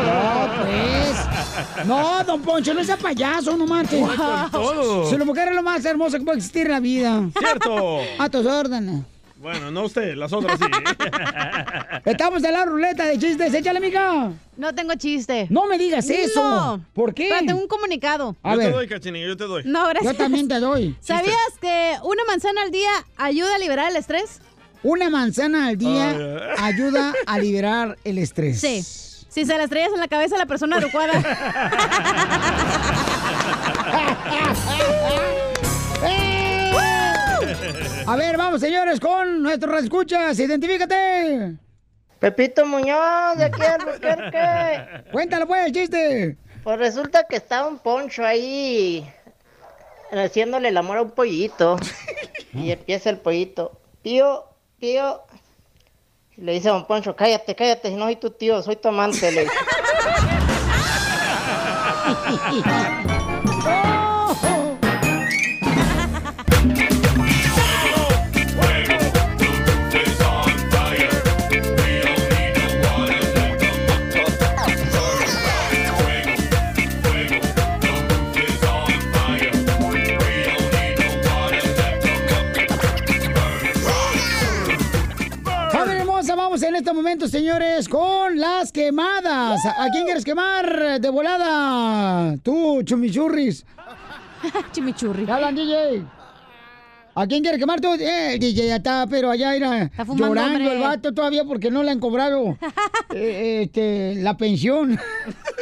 [0.00, 1.86] No, pues.
[1.86, 4.00] No, don Poncho, no sea payaso, no marches.
[4.00, 5.06] Con todo.
[5.06, 7.28] Si la mujer es lo más hermoso que puede existir en la vida.
[7.38, 7.98] Cierto.
[8.18, 9.02] A tus órdenes.
[9.40, 10.66] Bueno, no usted, las otras sí.
[12.04, 13.54] Estamos en la ruleta de chistes.
[13.54, 14.32] Échale, amiga.
[14.58, 15.46] No tengo chiste.
[15.48, 16.42] No me digas eso.
[16.42, 16.84] No.
[16.92, 17.28] ¿Por qué?
[17.30, 18.36] Pero tengo un comunicado.
[18.42, 18.66] A yo ver.
[18.66, 19.62] te doy, cachinilla, yo te doy.
[19.64, 20.12] No, gracias.
[20.12, 20.94] Yo también te doy.
[21.00, 24.42] ¿Sabías que una manzana al día ayuda a liberar el estrés?
[24.82, 28.60] Una manzana al día Ay, ayuda a liberar el estrés.
[28.60, 28.82] Sí.
[28.82, 31.12] Si se la estrellas en la cabeza a la persona adecuada.
[38.10, 40.36] A ver, vamos, señores, con nuestros escuchas.
[40.36, 41.56] Identifícate.
[42.18, 45.04] Pepito Muñoz, de aquí al Albuquerque.
[45.12, 46.36] Cuéntalo, pues, el chiste.
[46.64, 49.08] Pues resulta que estaba un poncho ahí
[50.10, 51.76] haciéndole el amor a un pollito.
[52.52, 53.80] Y empieza el pollito.
[54.02, 54.44] Tío,
[54.80, 55.22] tío.
[56.36, 59.30] Y le dice a don Poncho, cállate, cállate, no soy tu tío, soy tu amante.
[59.30, 59.54] Le dice.
[86.50, 89.60] vamos en este momento, señores, con las quemadas.
[89.64, 92.36] ¿A quién quieres quemar de volada?
[92.42, 93.64] Tú, chumichurris.
[94.72, 95.30] Chimichurri.
[95.30, 96.04] Hablan, DJ.
[97.14, 97.92] ¿A quién quieres quemar tú?
[97.94, 100.74] Eh, el DJ ya está, pero allá era fumando, llorando hombre.
[100.74, 102.58] el vato todavía porque no le han cobrado
[103.14, 104.98] eh, este, la pensión.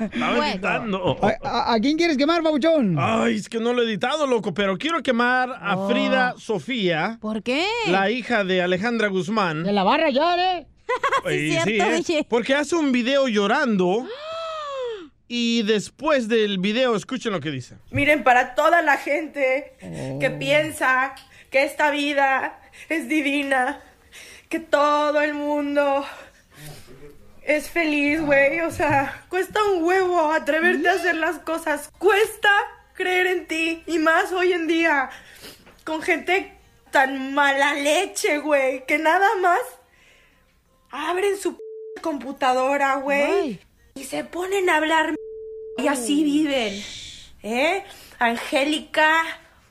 [0.00, 1.18] Estaba editando.
[1.22, 2.96] ¿A, a- a quién quieres quemar, babuchón?
[2.98, 5.88] Ay, es que no lo he editado, loco, pero quiero quemar a Oh.
[5.88, 7.18] Frida Sofía.
[7.20, 7.66] ¿Por qué?
[7.88, 9.62] La hija de Alejandra Guzmán.
[9.64, 10.66] De la barra ya, ¿eh?
[11.32, 11.96] Y cierto, ¿eh?
[11.98, 12.26] DJ.
[12.28, 14.06] Porque hace un video llorando.
[15.28, 17.74] Y después del video, escuchen lo que dice.
[17.90, 19.74] Miren, para toda la gente
[20.20, 21.16] que piensa
[21.50, 23.80] que esta vida es divina,
[24.48, 26.04] que todo el mundo
[27.46, 28.60] es feliz, güey.
[28.60, 31.90] O sea, cuesta un huevo atreverte a hacer las cosas.
[31.98, 32.50] Cuesta
[32.94, 33.82] creer en ti.
[33.86, 35.10] Y más hoy en día,
[35.84, 36.52] con gente
[36.90, 39.60] tan mala leche, güey, que nada más
[40.90, 41.60] abren su p-
[42.00, 43.60] computadora, güey,
[43.94, 45.16] y se ponen a hablar m-
[45.78, 46.82] y así viven.
[47.42, 47.84] ¿Eh?
[48.18, 49.22] Angélica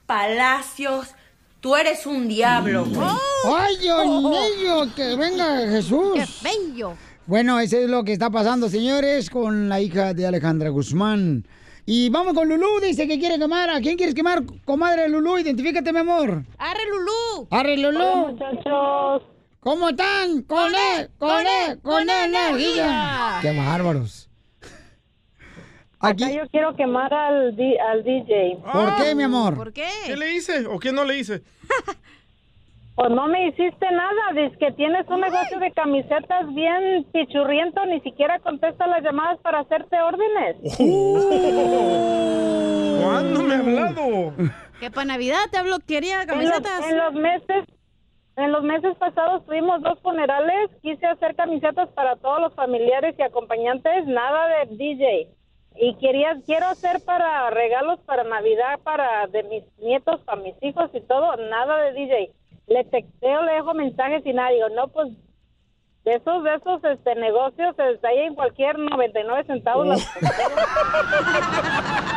[0.06, 1.16] Palacios,
[1.62, 3.08] tú eres un diablo, güey.
[3.46, 4.88] ¡Ay, Dios mío!
[4.96, 6.14] ¡Que venga Jesús!
[6.14, 6.96] ¡Qué bello!
[7.28, 11.46] Bueno, eso es lo que está pasando, señores, con la hija de Alejandra Guzmán.
[11.88, 13.70] Y vamos con Lulú, dice que quiere quemar.
[13.70, 15.38] ¿A quién quieres quemar, comadre Lulú?
[15.40, 16.44] Identifícate, mi amor.
[16.58, 17.48] ¡Arre, Lulú!
[17.52, 18.00] ¡Arre, Lulú!
[18.00, 19.24] Hola, muchachos.
[19.60, 20.44] ¿Cómo están?
[20.44, 21.10] ¡Con él!
[21.18, 21.80] ¡Con él!
[21.82, 23.40] ¡Con energía!
[23.42, 24.30] ¡Qué bárbaros!
[26.00, 28.60] Acá yo quiero quemar al, di- al DJ.
[28.72, 29.56] ¿Por qué, mi amor?
[29.56, 29.88] ¿Por qué?
[30.06, 31.42] ¿Qué le hice o qué no le hice?
[32.96, 38.00] Pues no me hiciste nada, dice que tienes un negocio de camisetas bien pichurriento, ni
[38.02, 40.56] siquiera contesta las llamadas para hacerte órdenes.
[43.04, 44.34] ¿Cuándo me ha hablado?
[44.80, 46.89] Que para Navidad te hablo, quería En los, camisetas.
[46.89, 47.66] en los meses
[48.38, 53.22] en los meses pasados tuvimos dos funerales, quise hacer camisetas para todos los familiares y
[53.22, 55.30] acompañantes, nada de DJ.
[55.78, 60.89] Y quería quiero hacer para regalos para Navidad para de mis nietos, para mis hijos
[60.93, 62.32] y todo, nada de DJ.
[62.68, 65.09] Le texteo, le dejo mensajes y nada, digo, no pues
[66.03, 69.95] de esos de esos este negocios está ahí en cualquier 99 centavos la-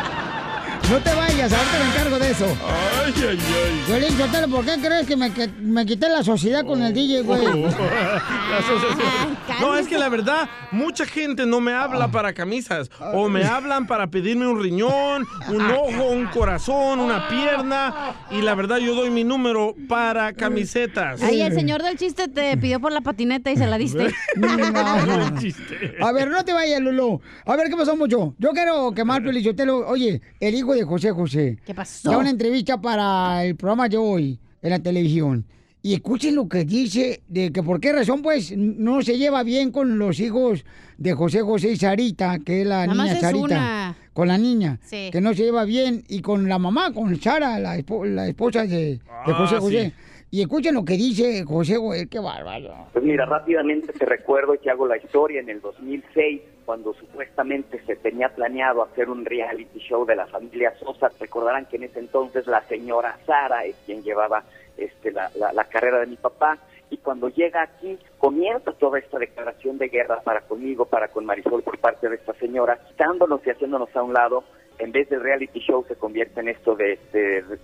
[0.90, 2.46] No te vayas, ahorita me encargo de eso.
[2.66, 3.82] Ay, ay, ay.
[3.86, 7.22] Violín Sotelo, ¿por qué crees que me, que me quité la sociedad con el DJ,
[7.22, 7.44] güey?
[7.44, 9.38] La asociación.
[9.60, 12.90] No, es que la verdad, mucha gente no me habla para camisas.
[13.12, 18.14] O me hablan para pedirme un riñón, un ojo, un corazón, una pierna.
[18.30, 21.20] Y la verdad, yo doy mi número para camisetas.
[21.22, 24.06] Ahí el señor del chiste te pidió por la patineta y se la diste.
[26.00, 27.20] A ver, no te vayas, Lulu.
[27.44, 28.34] A ver, ¿qué pasó mucho?
[28.38, 29.86] Yo quiero quemar Pelichotelo.
[29.86, 31.58] Oye, el hijo de José José.
[31.64, 32.10] ¿Qué pasó?
[32.10, 35.44] Da una entrevista para el programa de hoy en la televisión.
[35.80, 39.70] Y escuchen lo que dice, de que por qué razón, pues, no se lleva bien
[39.70, 40.64] con los hijos
[40.98, 43.44] de José José y Sarita, que es la Nada más niña es Sarita.
[43.44, 43.96] una.
[44.12, 44.80] Con la niña.
[44.84, 45.10] Sí.
[45.12, 46.02] Que no se lleva bien.
[46.08, 49.84] Y con la mamá, con Sara, la, espo- la esposa de, de Ah, José José.
[49.86, 49.92] sí.
[50.30, 52.86] Y escuchen lo que dice José José, qué bárbaro.
[52.92, 57.96] Pues mira, rápidamente te recuerdo que hago la historia en el 2006, cuando supuestamente se
[57.96, 61.10] tenía planeado hacer un reality show de la familia Sosa.
[61.18, 64.44] Recordarán que en ese entonces la señora Sara es quien llevaba
[64.76, 66.58] este, la, la- la carrera de mi papá.
[66.90, 71.62] Y cuando llega aquí, comienza toda esta declaración de guerra para conmigo, para con Marisol
[71.62, 74.44] por parte de esta señora, quitándonos y haciéndonos a un lado.
[74.78, 76.98] En vez del reality show se convierte en esto de,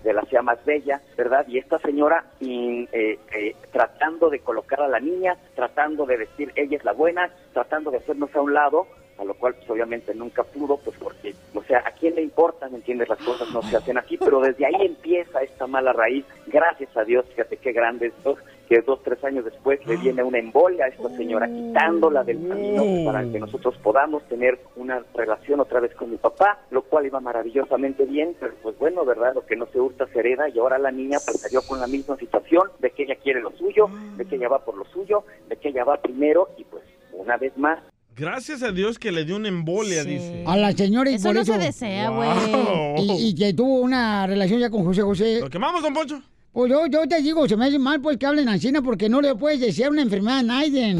[0.03, 1.45] la sea más bella, ¿verdad?
[1.47, 6.51] Y esta señora in- eh, eh, tratando de colocar a la niña, tratando de decir
[6.55, 8.87] ella es la buena, tratando de hacernos a un lado,
[9.17, 12.67] a lo cual pues obviamente nunca pudo, pues porque, o sea, ¿a quién le importa?
[12.67, 13.07] ¿Me entiendes?
[13.07, 16.25] Las cosas no se hacen así, pero desde ahí empieza esta mala raíz.
[16.47, 18.35] Gracias a Dios, fíjate qué grande esto,
[18.67, 22.83] que dos, tres años después le viene una embolia a esta señora, quitándola del camino
[22.83, 27.05] pues, para que nosotros podamos tener una relación otra vez con mi papá, lo cual
[27.05, 29.33] iba maravillosamente bien, pero pues bueno, ¿verdad?
[29.35, 31.87] Lo que no se hurta se hereda y ahora la niña pues salió con la
[31.87, 33.87] misma situación de que ella quiere lo suyo,
[34.17, 37.37] de que ella va por lo suyo, de que ella va primero y pues una
[37.37, 37.79] vez más
[38.17, 40.45] Gracias a Dios que le dio una embolia, dice.
[40.47, 41.51] A la señora y Eso por no eso...
[41.51, 42.29] se desea, güey.
[42.29, 42.95] Wow.
[42.97, 45.41] Y, y que tuvo una relación ya con José José.
[45.41, 46.21] ¿Lo quemamos, don Poncho?
[46.55, 48.81] Pues yo, yo te digo, se me hace mal pues que hablen así, ¿no?
[48.81, 50.95] porque no le puedes desear una enfermedad a nadie.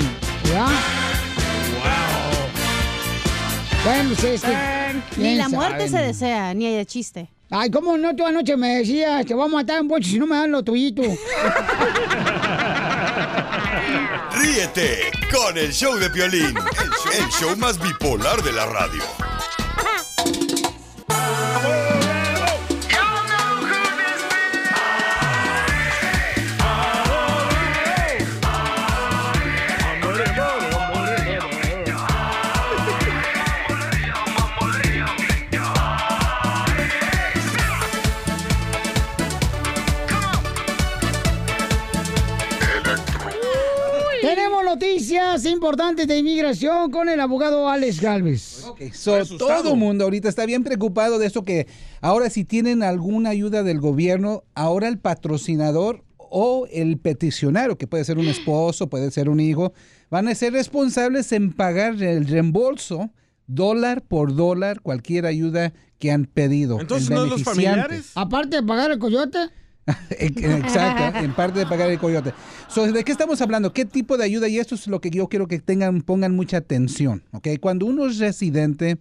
[0.51, 0.68] ¿Ya?
[3.86, 4.49] Bueno, pues es que...
[5.16, 7.30] Ni ¿quién la muerte se desea, ni de chiste.
[7.49, 8.14] Ay, ¿cómo no?
[8.14, 10.62] Tú anoche me decías, te voy a matar un pocho si no me dan lo
[10.62, 11.03] tuyito.
[14.34, 19.03] Ríete con el show de Piolín, el show, el show más bipolar de la radio.
[45.06, 48.66] Noticias importantes de inmigración con el abogado Alex Galvez.
[48.93, 51.68] So, todo el mundo ahorita está bien preocupado de eso que
[52.01, 58.03] ahora si tienen alguna ayuda del gobierno, ahora el patrocinador o el peticionario, que puede
[58.03, 59.74] ser un esposo, puede ser un hijo,
[60.10, 63.12] van a ser responsables en pagar el reembolso
[63.45, 66.80] dólar por dólar cualquier ayuda que han pedido.
[66.82, 68.12] Entonces, ¿no los familiares?
[68.16, 69.38] Aparte de pagar el coyote.
[70.09, 72.33] Exacto, en parte de pagar el coyote.
[72.67, 73.71] So, ¿De qué estamos hablando?
[73.73, 74.47] ¿Qué tipo de ayuda?
[74.47, 77.23] Y esto es lo que yo quiero que tengan, pongan mucha atención.
[77.31, 77.49] ¿ok?
[77.61, 78.97] Cuando uno es residente,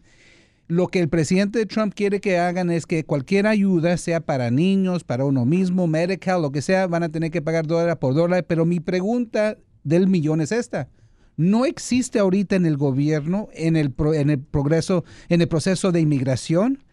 [0.69, 5.05] lo que el presidente Trump quiere que hagan es que cualquier ayuda, sea para niños,
[5.05, 8.45] para uno mismo, medical, lo que sea, van a tener que pagar dólar por dólar.
[8.47, 10.89] Pero mi pregunta del millón es esta.
[11.37, 15.91] No existe ahorita en el gobierno, en el, pro- en el progreso, en el proceso
[15.93, 16.84] de inmigración,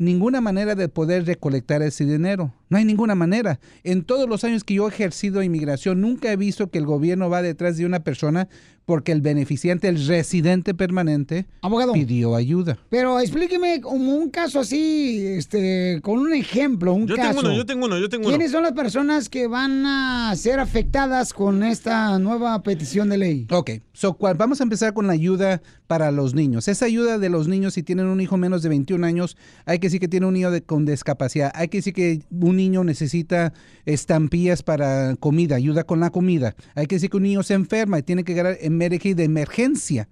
[0.00, 2.54] ninguna manera de poder recolectar ese dinero.
[2.70, 3.60] No hay ninguna manera.
[3.84, 7.28] En todos los años que yo he ejercido inmigración, nunca he visto que el gobierno
[7.28, 8.48] va detrás de una persona
[8.86, 11.46] porque el beneficiante, el residente permanente,
[11.94, 12.76] pidió ayuda.
[12.88, 17.28] Pero explíqueme como un caso así, este, con un ejemplo, un Yo caso.
[17.28, 18.36] tengo uno, yo tengo uno, yo tengo uno.
[18.36, 23.46] ¿Quiénes son las personas que van a ser afectadas con esta nueva petición de ley?
[23.50, 26.66] Ok, so, cua- vamos a empezar con la ayuda para los niños.
[26.68, 29.86] Esa ayuda de los niños, si tienen un hijo menos de 21 años, hay que
[29.86, 31.52] decir que tiene un niño de- con discapacidad.
[31.54, 33.52] Hay que decir que un niño necesita
[33.86, 36.54] estampillas para comida, ayuda con la comida.
[36.74, 39.24] Hay que decir que un niño se enferma y tiene que ganar en Medicaid de
[39.24, 40.08] emergencia.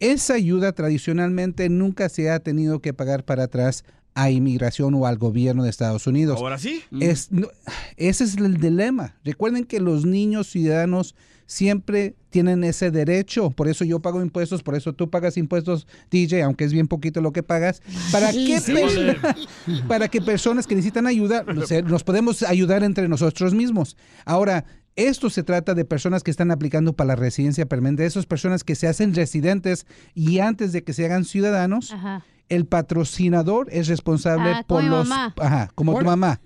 [0.00, 3.84] Esa ayuda tradicionalmente nunca se ha tenido que pagar para atrás
[4.14, 6.38] a inmigración o al gobierno de Estados Unidos.
[6.38, 6.82] ¿Ahora sí?
[7.00, 7.48] Es, no,
[7.96, 9.16] ese es el dilema.
[9.24, 11.14] Recuerden que los niños ciudadanos
[11.46, 13.50] siempre tienen ese derecho.
[13.50, 17.20] Por eso yo pago impuestos, por eso tú pagas impuestos, DJ, aunque es bien poquito
[17.20, 17.80] lo que pagas.
[18.12, 18.72] ¿Para, Sí, qué sí.
[18.74, 19.18] per-
[19.88, 23.96] para que personas que necesitan ayuda nos, nos podemos ayudar entre nosotros mismos?
[24.26, 24.64] Ahora,
[25.06, 28.74] esto se trata de personas que están aplicando para la residencia permanente, esas personas que
[28.74, 32.24] se hacen residentes y antes de que se hagan ciudadanos, Ajá.
[32.48, 35.08] el patrocinador es responsable Ah, por los...
[35.08, 35.34] mamá.
[35.38, 36.40] Ajá, como Por- tu mamá.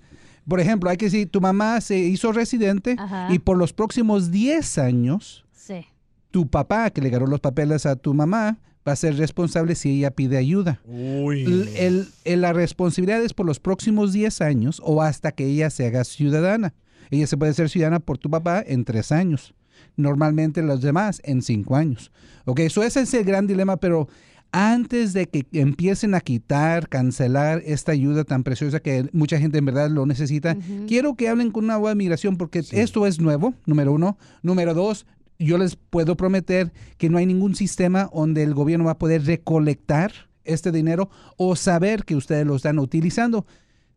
[0.47, 3.27] Por ejemplo, hay que decir, tu mamá se hizo residente Ajá.
[3.33, 5.85] y por los próximos 10 años, Sí.
[6.31, 9.97] tu papá, que le ganó los papeles a tu mamá, va a ser responsable si
[9.97, 10.81] ella pide ayuda.
[10.85, 15.69] El- el- el- la responsabilidad es por los próximos 10 años o hasta que ella
[15.69, 16.73] se haga ciudadana.
[17.13, 19.53] Ella se puede ser ciudadana por tu papá en 3 años.
[19.95, 22.11] Normalmente los demás en 5 años.
[22.45, 24.07] Ok, eso ese es el gran dilema, pero
[24.51, 29.65] antes de que empiecen a quitar, cancelar esta ayuda tan preciosa que mucha gente en
[29.65, 30.55] verdad lo necesita,
[30.87, 34.17] quiero que hablen con una abogado de migración porque esto es nuevo, número uno.
[34.43, 35.07] Número dos,
[35.39, 39.25] yo les puedo prometer que no hay ningún sistema donde el gobierno va a poder
[39.25, 40.11] recolectar
[40.43, 43.47] este dinero o saber que ustedes lo están utilizando.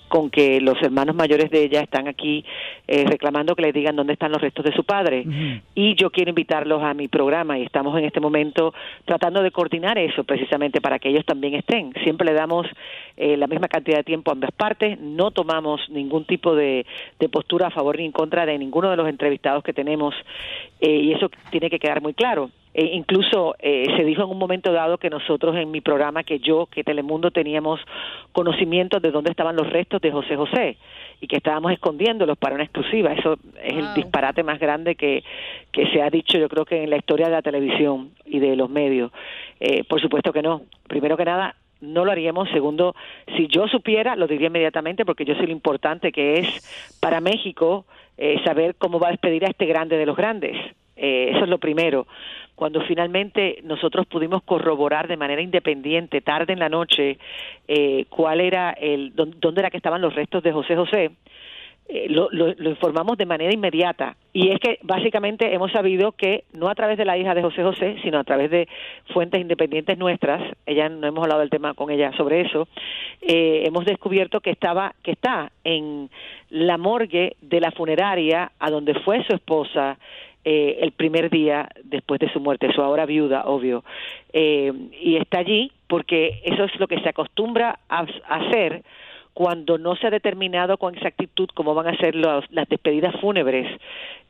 [0.10, 2.43] con que los hermanos mayores de ella están aquí
[2.88, 5.24] eh, reclamando que les digan dónde están los restos de su padre.
[5.76, 8.74] Y yo quiero invitarlos a mi programa y estamos en este momento
[9.06, 11.93] tratando de coordinar eso precisamente para que ellos también estén.
[12.04, 12.66] Siempre le damos
[13.16, 16.86] eh, la misma cantidad de tiempo a ambas partes, no tomamos ningún tipo de,
[17.20, 20.16] de postura a favor ni en contra de ninguno de los entrevistados que tenemos
[20.80, 22.49] eh, y eso tiene que quedar muy claro.
[22.73, 26.39] E incluso eh, se dijo en un momento dado que nosotros en mi programa, que
[26.39, 27.80] yo, que Telemundo teníamos
[28.32, 30.77] conocimiento de dónde estaban los restos de José José
[31.19, 33.11] y que estábamos escondiéndolos para una exclusiva.
[33.13, 35.23] Eso es el disparate más grande que,
[35.71, 38.55] que se ha dicho, yo creo que en la historia de la televisión y de
[38.55, 39.11] los medios.
[39.59, 40.61] Eh, por supuesto que no.
[40.88, 42.49] Primero que nada, no lo haríamos.
[42.51, 42.95] Segundo,
[43.36, 47.86] si yo supiera, lo diría inmediatamente porque yo sé lo importante que es para México
[48.22, 50.55] eh, saber cómo va a despedir a este grande de los grandes.
[50.97, 52.05] Eh, eso es lo primero.
[52.55, 57.17] Cuando finalmente nosotros pudimos corroborar de manera independiente, tarde en la noche,
[57.70, 61.11] eh, cuál era el, dó- dónde era que estaban los restos de José José,
[61.92, 62.30] eh, lo,
[62.70, 64.16] informamos de manera inmediata.
[64.32, 67.64] Y es que básicamente hemos sabido que no a través de la hija de José
[67.64, 68.68] José, sino a través de
[69.12, 72.68] fuentes independientes nuestras, ella no hemos hablado del tema con ella sobre eso,
[73.22, 76.12] eh, hemos descubierto que estaba, que está en
[76.52, 79.98] la morgue de la funeraria a donde fue su esposa
[80.46, 83.84] eh, el primer día después de su muerte, su ahora viuda, obvio,
[84.32, 84.72] Eh,
[85.02, 88.84] y está allí porque eso es lo que se acostumbra a hacer
[89.40, 93.66] cuando no se ha determinado con exactitud cómo van a ser los- las despedidas fúnebres,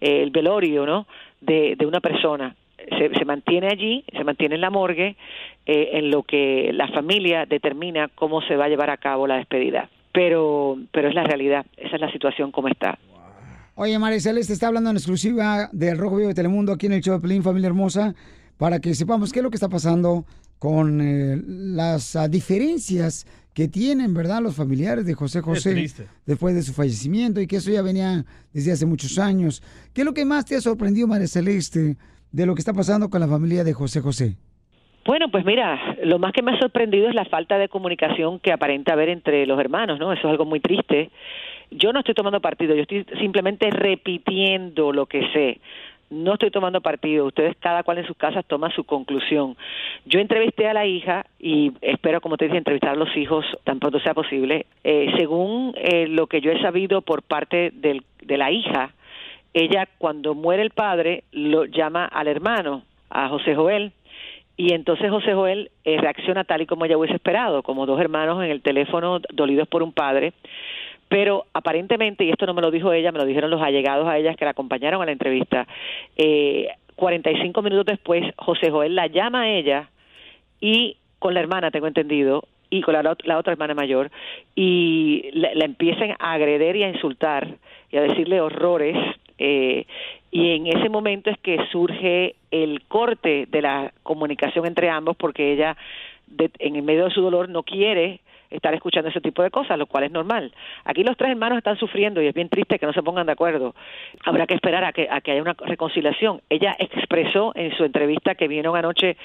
[0.01, 1.07] eh, el velorio, ¿no?
[1.41, 2.55] De, de una persona.
[2.95, 5.15] Se, se mantiene allí, se mantiene en la morgue,
[5.65, 9.37] eh, en lo que la familia determina cómo se va a llevar a cabo la
[9.37, 9.89] despedida.
[10.11, 12.99] Pero, pero es la realidad, esa es la situación como está.
[13.73, 17.01] Oye, María Celeste está hablando en exclusiva del Rojo Vivo de Telemundo aquí en el
[17.01, 18.13] show de Pelín, familia hermosa,
[18.59, 20.25] para que sepamos qué es lo que está pasando
[20.59, 25.87] con eh, las ah, diferencias que tienen, ¿verdad?, los familiares de José José
[26.25, 29.63] después de su fallecimiento y que eso ya venía desde hace muchos años.
[29.93, 31.97] ¿Qué es lo que más te ha sorprendido, María Celeste,
[32.31, 34.37] de lo que está pasando con la familia de José José?
[35.05, 38.51] Bueno, pues mira, lo más que me ha sorprendido es la falta de comunicación que
[38.51, 40.13] aparenta haber entre los hermanos, ¿no?
[40.13, 41.09] Eso es algo muy triste.
[41.71, 45.59] Yo no estoy tomando partido, yo estoy simplemente repitiendo lo que sé.
[46.09, 49.55] No estoy tomando partido, ustedes cada cual en sus casas toma su conclusión.
[50.05, 53.79] Yo entrevisté a la hija y espero, como te dije, entrevistar a los hijos tan
[53.79, 54.65] pronto sea posible.
[54.83, 58.91] Eh, según eh, lo que yo he sabido por parte del- de la hija,
[59.53, 63.91] ella cuando muere el padre lo llama al hermano, a José Joel,
[64.57, 68.43] y entonces José Joel eh, reacciona tal y como ella hubiese esperado, como dos hermanos
[68.43, 70.33] en el teléfono dolidos por un padre,
[71.09, 74.17] Pero aparentemente, y esto no me lo dijo ella, me lo dijeron los allegados a
[74.17, 75.67] ella que la acompañaron a la entrevista,
[76.15, 79.89] eh, 45 minutos después, José Joel la llama a ella
[80.61, 84.11] y con la hermana, tengo entendido, y con la, la otra hermana mayor,
[84.55, 87.47] y la, la empiezan a agreder y a insultar
[87.91, 88.95] y a decirle horrores.
[89.39, 89.85] eh,
[90.31, 95.53] y en ese momento es que surge el corte de la comunicación entre ambos porque
[95.53, 95.75] ella,
[96.27, 99.85] de- en medio de su dolor, no quiere estar escuchando ese tipo de cosas, lo
[99.85, 100.51] cual es normal.
[100.85, 103.33] Aquí los tres hermanos están sufriendo y es bien triste que no se pongan de
[103.33, 103.75] acuerdo.
[104.25, 106.41] Habrá que esperar a que, a que haya una reconciliación.
[106.49, 109.17] Ella expresó en su entrevista que vieron anoche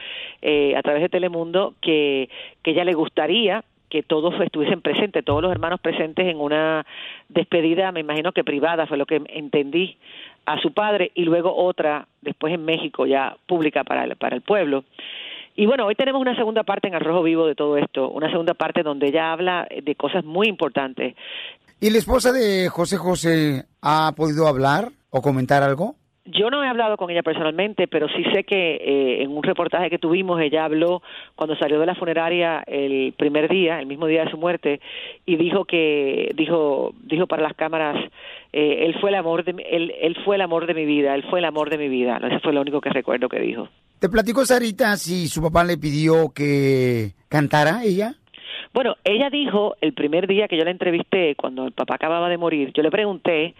[0.42, 2.28] eh, a través de Telemundo que,
[2.62, 3.64] que ella le gustaría
[3.94, 6.84] que todos estuviesen presentes, todos los hermanos presentes en una
[7.28, 9.98] despedida, me imagino que privada, fue lo que entendí,
[10.46, 14.42] a su padre y luego otra después en México ya pública para el, para el
[14.42, 14.84] pueblo.
[15.57, 18.28] Y bueno, hoy tenemos una segunda parte en Al Rojo Vivo de todo esto, una
[18.30, 21.14] segunda parte donde ella habla de cosas muy importantes.
[21.80, 25.94] ¿Y la esposa de José José ha podido hablar o comentar algo?
[26.26, 29.90] Yo no he hablado con ella personalmente, pero sí sé que eh, en un reportaje
[29.90, 31.02] que tuvimos ella habló
[31.36, 34.80] cuando salió de la funeraria el primer día, el mismo día de su muerte,
[35.26, 38.02] y dijo que dijo dijo para las cámaras
[38.55, 41.24] eh, él fue el amor de él, él fue el amor de mi vida, él
[41.28, 42.18] fue el amor de mi vida.
[42.22, 43.68] Eso fue lo único que recuerdo que dijo.
[44.05, 48.12] ¿Te platicó Sarita si su papá le pidió que cantara ella?
[48.74, 52.36] Bueno, ella dijo el primer día que yo la entrevisté, cuando el papá acababa de
[52.36, 53.55] morir, yo le pregunté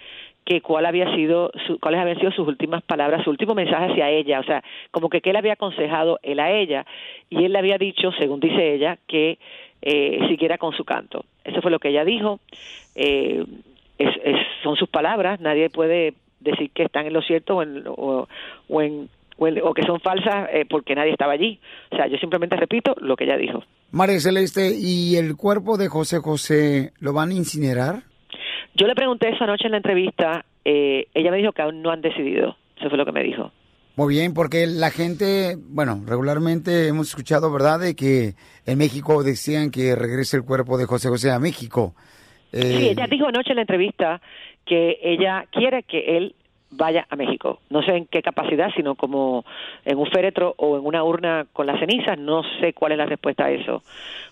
[0.45, 4.11] que cuál había sido su- cuáles habían sido sus últimas palabras, su último mensaje hacia
[4.11, 6.85] ella, o sea, como que qué le había aconsejado él a ella
[7.31, 9.39] y él le había dicho, según dice ella, que
[9.81, 11.25] eh, siguiera con su canto.
[11.43, 12.39] Eso fue lo que ella dijo.
[12.97, 13.43] Eh,
[14.63, 18.29] son sus palabras, nadie puede decir que están en lo cierto o en, o,
[18.69, 21.61] o en o, que son falsas eh, porque nadie estaba allí.
[21.91, 23.63] O sea, yo simplemente repito lo que ella dijo.
[23.91, 28.03] María Celeste, ¿y el cuerpo de José José lo van a incinerar?
[28.75, 31.91] Yo le pregunté eso anoche en la entrevista, eh, ella me dijo que aún no
[31.91, 33.53] han decidido, eso fue lo que me dijo.
[33.97, 38.35] Muy bien, porque la gente, bueno, regularmente hemos escuchado, ¿verdad?, de que
[38.67, 41.95] en México decían que regrese el cuerpo de José José a México.
[42.53, 44.21] Eh, Sí, ella dijo anoche en la entrevista
[44.67, 46.35] que ella quiere que él
[46.71, 47.61] vaya a México.
[47.71, 49.45] No sé en qué capacidad, sino como
[49.85, 52.19] en un féretro o en una urna con las cenizas.
[52.19, 53.83] No sé cuál es la respuesta a eso.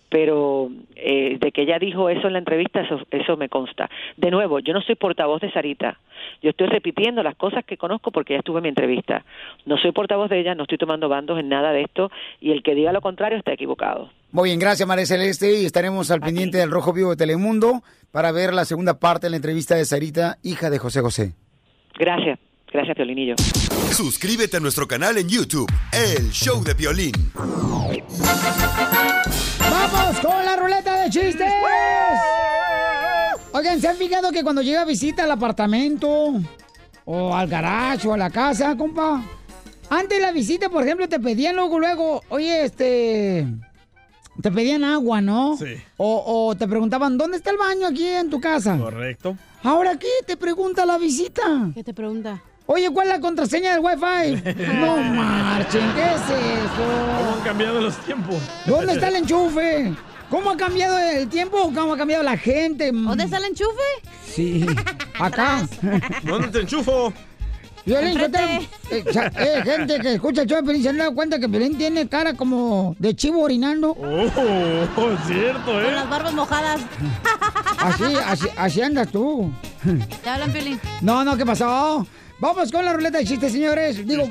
[0.08, 3.88] Pero eh, de que ella dijo eso en la entrevista, eso, eso me consta.
[4.16, 5.98] De nuevo, yo no soy portavoz de Sarita.
[6.42, 9.24] Yo estoy repitiendo las cosas que conozco porque ya estuve en mi entrevista.
[9.64, 12.10] No soy portavoz de ella, no estoy tomando bandos en nada de esto
[12.40, 14.10] y el que diga lo contrario está equivocado.
[14.32, 18.32] Muy bien, gracias María Celeste y estaremos al pendiente del Rojo Vivo de Telemundo para
[18.32, 21.34] ver la segunda parte de la entrevista de Sarita, hija de José José.
[21.98, 22.38] Gracias,
[22.72, 23.34] gracias Piolinillo.
[23.92, 27.12] Suscríbete a nuestro canal en YouTube, El Show de Violín.
[29.58, 31.52] ¡Vamos con la ruleta de chistes!
[33.52, 36.34] Oigan, ¿se han fijado que cuando llega visita al apartamento
[37.04, 39.22] o al garage o a la casa, compa?
[39.90, 43.46] Antes de la visita, por ejemplo, te pedían luego, luego, oye, este...
[44.40, 45.58] Te pedían agua, ¿no?
[45.58, 45.74] Sí.
[45.98, 48.78] O, o te preguntaban, ¿dónde está el baño aquí en tu casa?
[48.78, 49.36] Correcto.
[49.64, 50.08] ¿Ahora qué?
[50.26, 51.42] Te pregunta la visita.
[51.74, 52.42] ¿Qué te pregunta?
[52.66, 54.54] Oye, ¿cuál es la contraseña del Wi-Fi?
[54.80, 57.18] no marchen, ¿qué es eso?
[57.18, 58.36] ¿Cómo han cambiado los tiempos?
[58.66, 59.94] ¿Dónde está el enchufe?
[60.30, 61.70] ¿Cómo ha cambiado el tiempo?
[61.74, 62.90] ¿Cómo ha cambiado la gente?
[62.92, 63.82] ¿Dónde está el enchufe?
[64.26, 64.64] Sí,
[65.18, 65.66] acá.
[66.22, 67.12] ¿Dónde te enchufo?
[67.84, 71.48] Violín, eh, eh, gente que escucha el show de Piolín, se han dado cuenta que
[71.48, 73.90] Piolín tiene cara como de chivo orinando.
[73.92, 74.32] Oh, es
[75.26, 75.84] cierto, ¿eh?
[75.84, 76.80] Con las barbas mojadas.
[77.78, 79.50] Así, así, así andas tú.
[80.22, 80.80] ¿Te hablan, Piolín?
[81.00, 82.06] No, no, ¿qué pasó?
[82.38, 84.06] Vamos con la ruleta de chistes, señores.
[84.06, 84.28] Digo,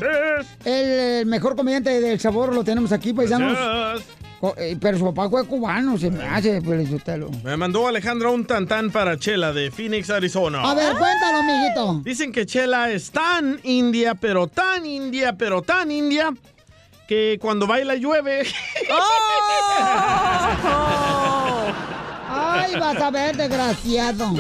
[0.63, 3.57] el, el mejor comediante del sabor lo tenemos aquí, paisanos.
[3.57, 4.20] Gracias.
[4.57, 7.29] Eh, Pero su papá fue cubano, se me hace, Sotelo.
[7.43, 10.63] Me mandó Alejandra un tantán para Chela de Phoenix, Arizona.
[10.63, 12.01] A ver, cuéntalo, mijito.
[12.03, 16.33] Dicen que Chela es tan india, pero tan india, pero tan india,
[17.07, 18.47] que cuando baila llueve.
[22.29, 24.33] Ay, vas a ver, desgraciado.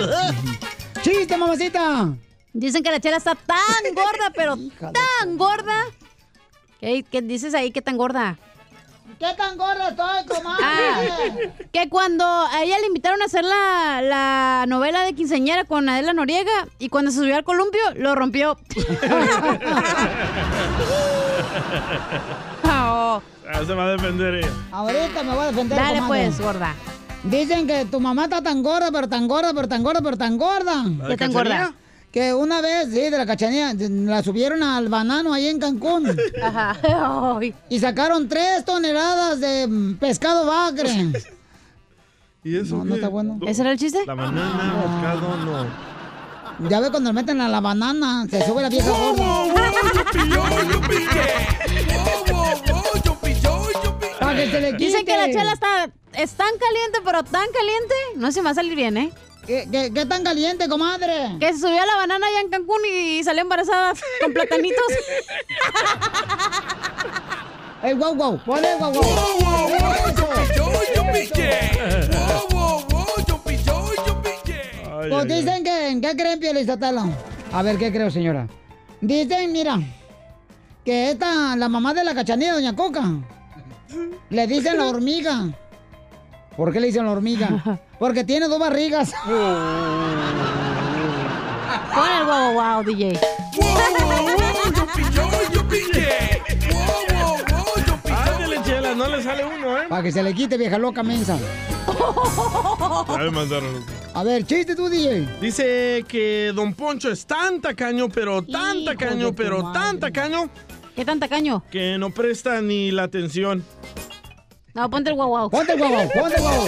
[1.01, 2.09] Chiste, mamacita.
[2.53, 4.57] Dicen que la chela está tan gorda, pero
[4.93, 5.85] tan gorda.
[6.79, 7.71] ¿Qué, qué dices ahí?
[7.71, 8.37] ¿Qué tan gorda?
[9.21, 10.63] ¿Qué tan gorda estoy, comadre?
[10.65, 10.89] Ah,
[11.71, 16.11] que cuando a ella le invitaron a hacer la, la novela de quinceañera con Adela
[16.13, 18.57] Noriega y cuando se subió al columpio, lo rompió.
[22.63, 23.21] Oh.
[23.53, 24.47] Ah, se va a defender ella.
[24.71, 25.77] Ahorita me voy a defender.
[25.77, 26.25] Dale comadre.
[26.27, 26.73] pues, gorda.
[27.23, 30.37] Dicen que tu mamá está tan gorda, pero tan gorda, pero tan gorda, pero tan
[30.37, 30.85] gorda.
[30.85, 31.73] ¿La de ¿Qué tan gorda?
[32.11, 36.07] Que una vez, sí, de la cachanilla, la subieron al banano ahí en Cancún.
[36.43, 36.77] Ajá.
[37.39, 37.55] Ay.
[37.69, 40.89] Y sacaron tres toneladas de pescado bagre.
[42.43, 43.39] ¿Y eso No, está bueno.
[43.45, 44.03] ¿Ese era el chiste?
[44.05, 46.69] La banana, moscado, no.
[46.69, 48.91] Ya ve cuando le meten a la banana, se sube la vieja.
[54.19, 54.85] Para que se le quite.
[54.85, 58.53] Dicen que la chela está es tan caliente, pero tan caliente, no se va a
[58.53, 59.11] salir bien, ¿eh?
[59.45, 61.37] ¿Qué, qué, qué tan caliente, comadre?
[61.39, 64.85] Que se subió a la banana allá en Cancún y salió embarazada con platanitos.
[67.83, 68.39] ¡Ey, guau, guau!
[68.45, 69.05] ¡Ponle guau, guau!
[75.09, 77.03] Pues dicen que, ¿qué creen, Pielizotelo?
[77.51, 78.47] A ver, ¿qué creo, señora?
[79.01, 79.79] Dicen, mira,
[80.85, 83.03] que esta, la mamá de la cachanilla, doña Coca,
[84.29, 85.49] le dicen la hormiga.
[86.55, 87.79] ¿Por qué le dicen la hormiga?
[87.99, 89.13] Porque tiene dos barrigas.
[91.93, 93.19] Pon el wow, wow, DJ.
[98.09, 99.85] Ándale, chela, no le sale uno, ¿eh?
[99.89, 101.37] Para que se le quite, vieja loca mensa.
[103.09, 103.83] Ya me mandaron.
[104.13, 105.27] A ver, chiste tú, DJ.
[105.39, 109.79] Dice que Don Poncho es tan tacaño, pero tan Hijo tacaño, pero madre.
[109.79, 110.49] tan tacaño.
[110.95, 111.63] ¿Qué tan tacaño?
[111.71, 113.63] Que no presta ni la atención.
[114.73, 115.49] No, ponte el wow, wow.
[115.49, 116.67] Ponte el guau, guau, ponte el guau.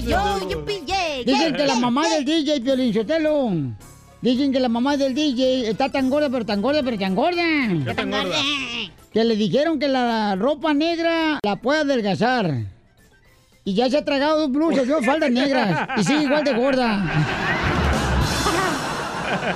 [0.00, 1.24] Yo, yo pillé.
[1.24, 3.50] Dicen que la mamá del DJ, Piolín Sotelo.
[4.20, 7.42] Dicen que la mamá del DJ está tan gorda, pero tan gorda, pero tan gorda.
[7.86, 8.36] ¿Qué tan gorda?
[9.12, 12.66] Que le dijeron que la ropa negra la puede adelgazar.
[13.64, 15.88] Y ya se ha tragado dos blusas, dos faldas negras.
[15.96, 17.58] Y sigue igual de gorda.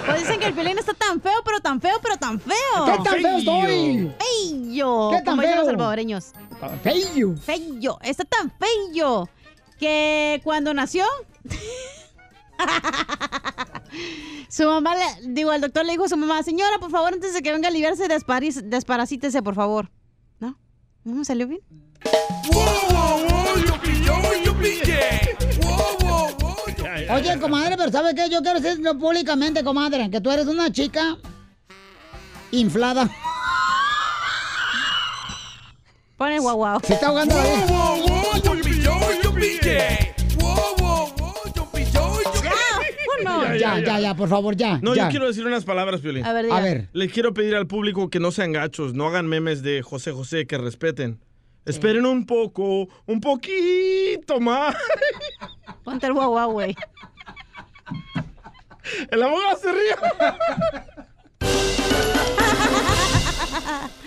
[0.06, 2.54] Pues dicen que el pelín está tan feo, pero tan feo, pero tan feo.
[2.86, 4.12] ¿Qué tan feo estoy?
[4.18, 5.10] Feyo.
[5.10, 6.32] ¿Qué tan como dicen los salvadoreños.
[6.82, 7.36] Feyo.
[7.36, 7.98] Feyo.
[8.02, 9.28] Está tan feyo
[9.78, 11.04] que cuando nació...
[14.48, 17.34] su mamá, le, digo, el doctor le dijo a su mamá, señora, por favor, antes
[17.34, 19.90] de que venga a aliviarse, desparis- desparasítese, por favor.
[20.40, 20.56] ¿No?
[21.04, 21.60] ¿No me salió bien?
[27.10, 28.28] Oye, comadre, pero ¿sabes qué?
[28.30, 31.16] Yo quiero decirlo públicamente, comadre, que tú eres una chica
[32.50, 33.10] inflada.
[36.16, 36.80] Pon el guau guau.
[36.84, 37.64] Se está ahogando la vieja.
[43.20, 43.54] Uno.
[43.56, 44.78] Ya, ya, ya, por favor, ya.
[44.82, 45.04] No, ya.
[45.04, 46.24] yo quiero decir unas palabras, Piolín.
[46.24, 46.56] A ver, diga.
[46.56, 46.88] A ver.
[46.92, 50.46] Les quiero pedir al público que no sean gachos, no hagan memes de José José,
[50.46, 51.20] que respeten.
[51.64, 54.74] Esperen un poco, un poquito más.
[55.82, 56.74] Ponte el guau guau, güey.
[59.10, 59.94] El abogado se ríe.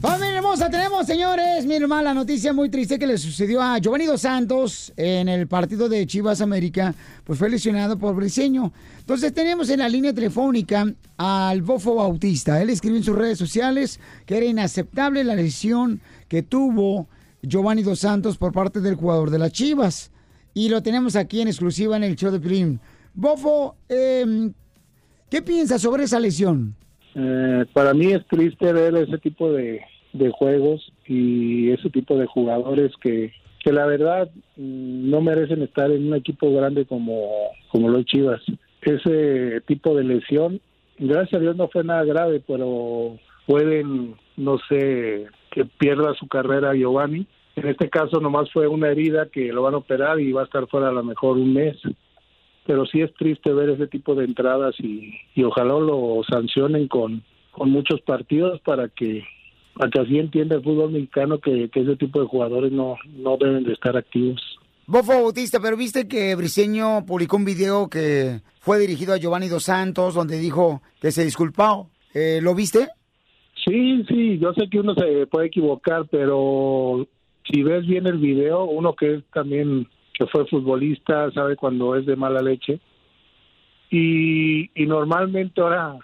[0.00, 4.06] Familia hermosa, tenemos, señores, mi hermana, la noticia muy triste que le sucedió a Giovanni
[4.06, 8.72] Dos Santos en el partido de Chivas América, pues fue lesionado por Briseño.
[9.00, 12.62] Entonces tenemos en la línea telefónica al Bofo Bautista.
[12.62, 17.08] Él escribió en sus redes sociales que era inaceptable la lesión que tuvo
[17.42, 20.12] Giovanni Dos Santos por parte del jugador de las Chivas.
[20.58, 22.80] Y lo tenemos aquí en exclusiva en el show de Prim.
[23.14, 24.52] Bofo, em,
[25.30, 26.74] ¿qué piensas sobre esa lesión?
[27.14, 29.82] Eh, para mí es triste ver ese tipo de,
[30.14, 33.32] de juegos y ese tipo de jugadores que,
[33.62, 37.28] que la verdad mm, no merecen estar en un equipo grande como,
[37.70, 38.42] como los Chivas.
[38.82, 40.60] Ese tipo de lesión,
[40.98, 46.74] gracias a Dios no fue nada grave, pero pueden, no sé, que pierda su carrera
[46.74, 47.28] Giovanni.
[47.58, 50.44] En este caso nomás fue una herida que lo van a operar y va a
[50.44, 51.76] estar fuera a lo mejor un mes
[52.68, 57.24] pero sí es triste ver ese tipo de entradas y, y ojalá lo sancionen con,
[57.50, 59.24] con muchos partidos para que
[59.72, 63.38] para que así entienda el fútbol mexicano que, que ese tipo de jugadores no, no
[63.38, 64.38] deben de estar activos.
[64.86, 69.64] Bofo Bautista, pero viste que Briseño publicó un video que fue dirigido a Giovanni Dos
[69.64, 71.88] Santos, donde dijo que se disculpó.
[72.12, 72.88] Eh, ¿Lo viste?
[73.64, 77.06] Sí, sí, yo sé que uno se puede equivocar, pero
[77.50, 79.88] si ves bien el video, uno que es también
[80.18, 82.80] que fue futbolista sabe cuando es de mala leche.
[83.90, 85.96] Y, normalmente ahora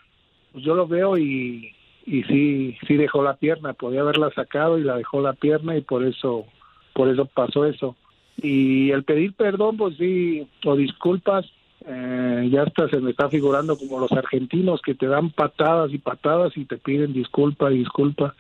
[0.52, 1.74] pues yo lo veo y,
[2.06, 3.74] y sí sí dejó la pierna.
[3.74, 6.46] Podía haberla sacado y la dejó la pierna y por eso
[6.94, 7.96] por eso pasó eso.
[8.40, 11.44] Y el pedir perdón pues sí o disculpas
[11.86, 15.98] eh, ya hasta se me está figurando como los argentinos que te dan patadas y
[15.98, 18.34] patadas y te piden disculpa disculpa.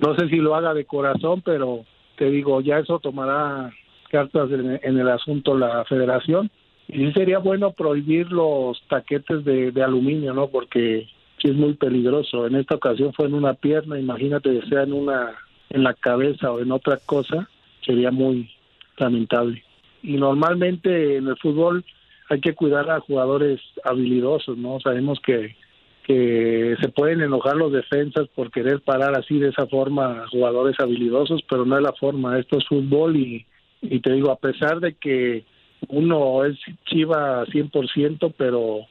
[0.00, 1.84] No sé si lo haga de corazón pero
[2.18, 3.72] te digo ya eso tomará
[4.10, 6.50] cartas en, en el asunto la federación.
[6.88, 11.06] Y sería bueno prohibir los taquetes de, de aluminio no porque
[11.40, 12.46] sí es muy peligroso.
[12.46, 15.34] En esta ocasión fue en una pierna imagínate que sea en una
[15.70, 17.48] en la cabeza o en otra cosa
[17.84, 18.50] sería muy
[18.96, 19.62] lamentable.
[20.02, 21.84] Y normalmente en el fútbol
[22.30, 25.56] hay que cuidar a jugadores habilidosos no sabemos que
[26.08, 31.42] que se pueden enojar los defensas por querer parar así de esa forma jugadores habilidosos,
[31.48, 33.44] pero no es la forma, esto es fútbol y,
[33.82, 35.44] y te digo, a pesar de que
[35.88, 38.86] uno es chiva 100%, pero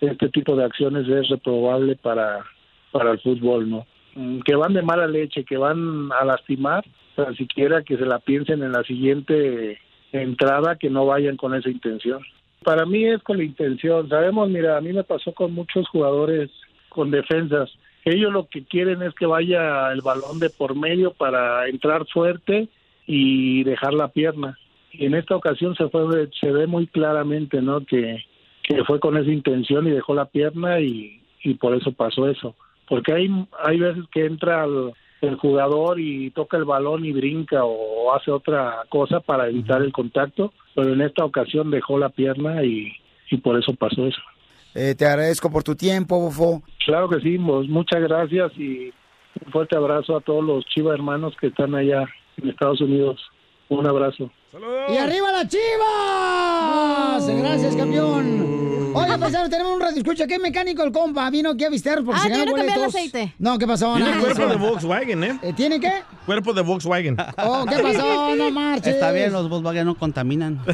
[0.00, 2.42] este tipo de acciones es reprobable para,
[2.90, 3.86] para el fútbol, ¿no?
[4.14, 6.84] Mm, Que van de mala leche, que van a lastimar,
[7.16, 9.78] tan siquiera que se la piensen en la siguiente
[10.10, 12.22] entrada, que no vayan con esa intención.
[12.64, 14.08] Para mí es con la intención.
[14.08, 16.50] Sabemos, mira, a mí me pasó con muchos jugadores
[16.88, 17.70] con defensas.
[18.04, 22.68] Ellos lo que quieren es que vaya el balón de por medio para entrar fuerte
[23.06, 24.58] y dejar la pierna.
[24.92, 27.84] Y en esta ocasión se fue se ve muy claramente, ¿no?
[27.84, 28.24] Que,
[28.62, 32.54] que fue con esa intención y dejó la pierna y, y por eso pasó eso.
[32.88, 33.28] Porque hay
[33.62, 34.92] hay veces que entra el,
[35.22, 39.92] el jugador y toca el balón y brinca o hace otra cosa para evitar el
[39.92, 42.92] contacto, pero en esta ocasión dejó la pierna y,
[43.30, 44.20] y por eso pasó eso.
[44.74, 46.62] Eh, te agradezco por tu tiempo, Bofo.
[46.84, 48.92] Claro que sí, pues, muchas gracias y
[49.44, 52.04] un fuerte abrazo a todos los Chiva hermanos que están allá
[52.36, 53.20] en Estados Unidos.
[53.68, 54.30] Un abrazo.
[54.52, 57.26] ¡Y arriba las chivas!
[57.26, 58.92] Gracias, campeón.
[58.94, 60.26] Oye, paisano, tenemos un radio escucha.
[60.26, 61.30] ¿Qué mecánico el compa?
[61.30, 63.32] Vino aquí a visitar porque Ah, se ganó el aceite.
[63.38, 63.94] No, ¿qué pasó?
[63.94, 64.50] Tiene Nada cuerpo eso.
[64.50, 65.38] de Volkswagen, ¿eh?
[65.56, 66.02] ¿Tiene qué?
[66.26, 67.16] Cuerpo de Volkswagen.
[67.38, 68.36] Oh, ¿qué pasó?
[68.36, 68.92] No marches.
[68.94, 70.60] Está bien, los Volkswagen no contaminan.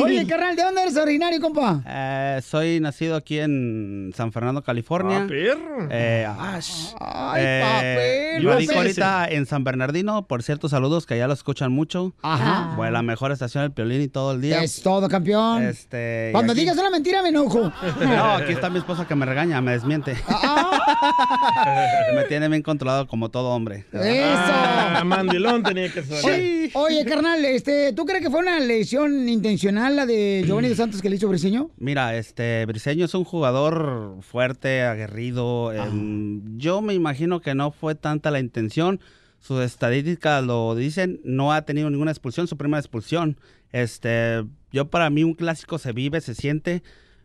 [0.00, 1.80] Oye, carnal, ¿de dónde eres originario, compa?
[1.86, 5.22] Eh, soy nacido aquí en San Fernando, California.
[5.24, 5.88] Ah, perro.
[5.90, 6.26] Eh.
[6.38, 8.86] Ay, Eh, papel, yo radico papel.
[8.86, 12.14] ahorita en San Bernardino, por cierto, saludos que ya lo escuchan mucho.
[12.22, 12.72] Ajá.
[12.76, 14.62] Fue la mejor estación del Piolín y todo el día.
[14.62, 15.62] Es todo, campeón.
[15.62, 17.72] Este, Cuando aquí- digas una mentira, me enojo.
[18.00, 20.14] No, aquí está mi esposa que me regaña, me desmiente.
[22.14, 23.84] me tiene bien controlado como todo hombre.
[23.94, 26.24] Ah, mandilón tenía que ser.
[26.24, 30.78] Oye, oye, carnal, este, ¿tú crees que fue una lesión intencional la de Giovanni Dos
[30.78, 31.70] Santos que le hizo Briseño?
[31.78, 35.72] Mira, este Briseño es un jugador fuerte, aguerrido.
[35.72, 39.00] em, yo me imagino que no fue tanta la intención.
[39.40, 41.20] Sus estadísticas lo dicen.
[41.24, 43.36] No ha tenido ninguna expulsión, su primera expulsión.
[43.72, 46.82] Este, yo para mí un clásico se vive, se siente.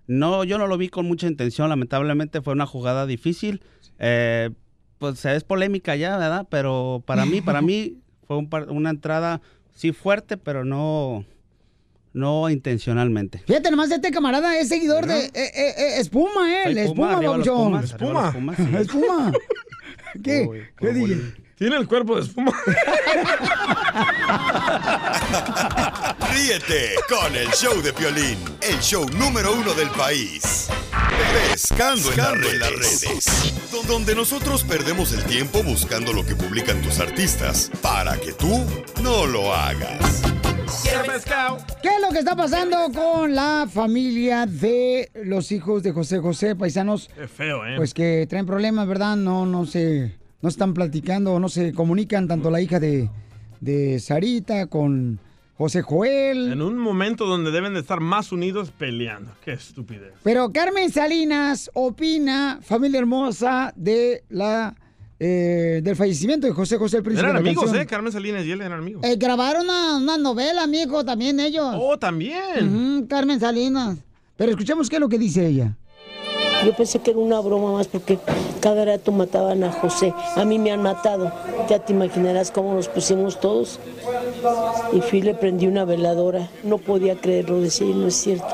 [0.08, 1.70] No, yo no lo vi con mucha intención.
[1.70, 3.62] Lamentablemente fue una jugada difícil.
[4.00, 4.50] Eh,
[4.98, 6.48] pues es polémica ya, ¿verdad?
[6.50, 7.98] Pero para mí, para mí
[8.28, 9.42] fue un par- una entrada
[9.74, 11.26] sí fuerte, pero no,
[12.14, 13.40] no intencionalmente.
[13.46, 16.64] Fíjate nomás, este camarada es seguidor de eh, eh, eh, Espuma, ¿eh?
[16.64, 18.64] Soy Espuma, sí.
[18.80, 19.32] Espuma.
[20.24, 20.72] ¿Qué?
[20.80, 21.45] ¿Qué DJ?
[21.57, 22.52] Tiene el cuerpo de espuma.
[26.34, 30.68] Ríete con el show de Piolín, el show número uno del país.
[31.52, 36.99] Pescando, en, las redes, do- donde nosotros perdemos el tiempo buscando lo que publican tus
[36.99, 38.65] artistas para que tú
[39.02, 40.22] no lo hagas.
[41.82, 46.56] ¿Qué es lo que está pasando con la familia de los hijos de José José,
[46.56, 47.10] paisanos?
[47.15, 47.76] Qué feo, ¿eh?
[47.77, 49.15] Pues que traen problemas, ¿verdad?
[49.15, 50.15] No, no se,
[50.46, 53.10] no están platicando, no se comunican tanto la hija de,
[53.62, 55.20] de Sarita con
[55.58, 56.52] José Joel.
[56.52, 59.32] En un momento donde deben de estar más unidos peleando.
[59.44, 60.14] Qué estupidez.
[60.22, 64.76] Pero Carmen Salinas opina, familia hermosa, de la
[65.18, 67.82] eh, del fallecimiento de José José el Príncipe Eran amigos, Canción.
[67.82, 67.88] ¿eh?
[67.88, 69.04] Carmen Salinas y él eran amigos.
[69.04, 71.74] Eh, grabaron una, una novela, amigo, también ellos.
[71.76, 73.08] Oh, también.
[73.10, 73.98] Carmen Salinas.
[74.38, 75.76] Pero escuchemos qué es lo que dice ella.
[76.64, 78.18] Yo pensé que era una broma más porque
[78.60, 80.14] cada rato mataban a José.
[80.36, 81.32] A mí me han matado.
[81.69, 83.80] Ya te imaginarás cómo nos pusimos todos.
[84.94, 86.49] Y fui y le prendí una veladora.
[86.64, 88.48] No podía creerlo, decía, no es cierto.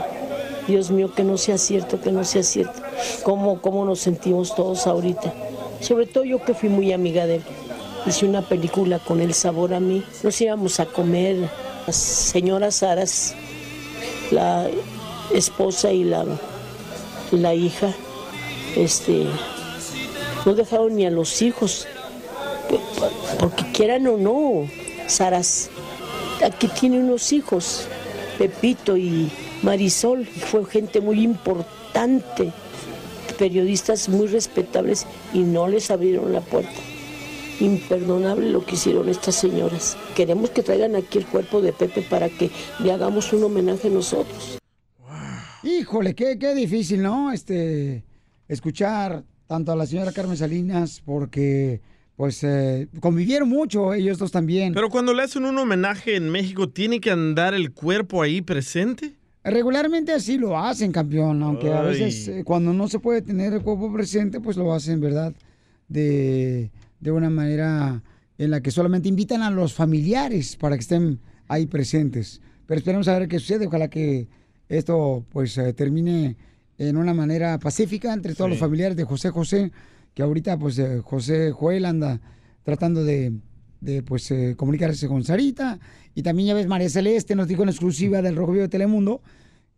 [0.67, 2.81] Dios mío, que no sea cierto, que no sea cierto.
[3.23, 5.33] ¿Cómo, cómo nos sentimos todos ahorita?
[5.79, 7.43] Sobre todo yo que fui muy amiga de él.
[8.05, 10.03] Hice una película con el sabor a mí.
[10.23, 11.49] Nos íbamos a comer.
[11.87, 13.33] Las señoras Saras,
[14.29, 14.67] la
[15.33, 16.25] esposa y la
[17.37, 17.93] la hija,
[18.75, 19.25] este,
[20.45, 21.87] no dejaron ni a los hijos,
[23.39, 24.67] porque quieran o no,
[25.07, 25.69] Saras,
[26.43, 27.87] aquí tiene unos hijos,
[28.37, 29.29] Pepito y
[29.61, 32.51] Marisol, fue gente muy importante,
[33.37, 36.71] periodistas muy respetables y no les abrieron la puerta.
[37.59, 39.97] Imperdonable lo que hicieron estas señoras.
[40.15, 42.49] Queremos que traigan aquí el cuerpo de Pepe para que
[42.79, 44.60] le hagamos un homenaje nosotros.
[45.63, 47.31] Híjole, qué, qué difícil, ¿no?
[47.31, 48.03] Este,
[48.47, 51.81] escuchar tanto a la señora Carmen Salinas, porque,
[52.15, 54.73] pues, eh, convivieron mucho ellos dos también.
[54.73, 59.13] Pero cuando le hacen un homenaje en México, ¿tiene que andar el cuerpo ahí presente?
[59.43, 63.61] Regularmente así lo hacen, campeón, aunque a veces eh, cuando no se puede tener el
[63.61, 65.33] cuerpo presente, pues lo hacen, ¿verdad?
[65.88, 68.01] De, de una manera
[68.38, 72.41] en la que solamente invitan a los familiares para que estén ahí presentes.
[72.65, 74.27] Pero esperemos a ver qué sucede, ojalá que
[74.77, 76.38] esto pues eh, termine
[76.77, 78.52] en una manera pacífica entre todos Sí.
[78.52, 79.72] los familiares de José José,
[80.14, 82.19] que ahorita pues eh, José Joel anda
[82.64, 83.34] tratando de,
[83.81, 85.80] de, pues eh, comunicarse con Sarita.
[86.15, 89.22] Y también ya ves, María Celeste nos dijo en exclusiva del Rojo Vivo de Telemundo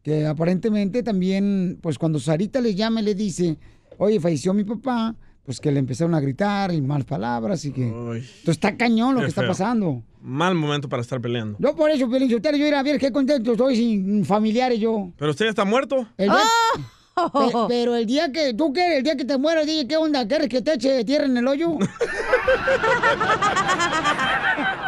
[0.01, 3.57] que aparentemente también, pues cuando Sarita le llama y le dice,
[3.97, 5.15] oye, falleció mi papá,
[5.45, 7.87] pues que le empezaron a gritar y malas palabras y que...
[7.87, 10.01] Entonces está cañón lo que está pasando.
[10.21, 11.57] Mal momento para estar peleando.
[11.59, 15.11] Yo por eso, Pelín yo ir a ver qué contento estoy sin familiares yo.
[15.17, 16.07] Pero usted ya está muerto.
[16.17, 16.37] El día-
[17.15, 18.97] Pe- pero el día que, ¿tú qué?
[18.97, 20.27] El día que te mueras, dije, ¿qué onda?
[20.27, 21.77] ¿Quieres que te eche tierra en el hoyo?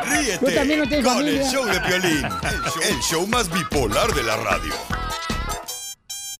[0.09, 1.41] Ríete Tú también no tienes con familia.
[1.41, 2.31] el show de Piolín, el
[2.71, 4.73] show, el show más bipolar de la radio.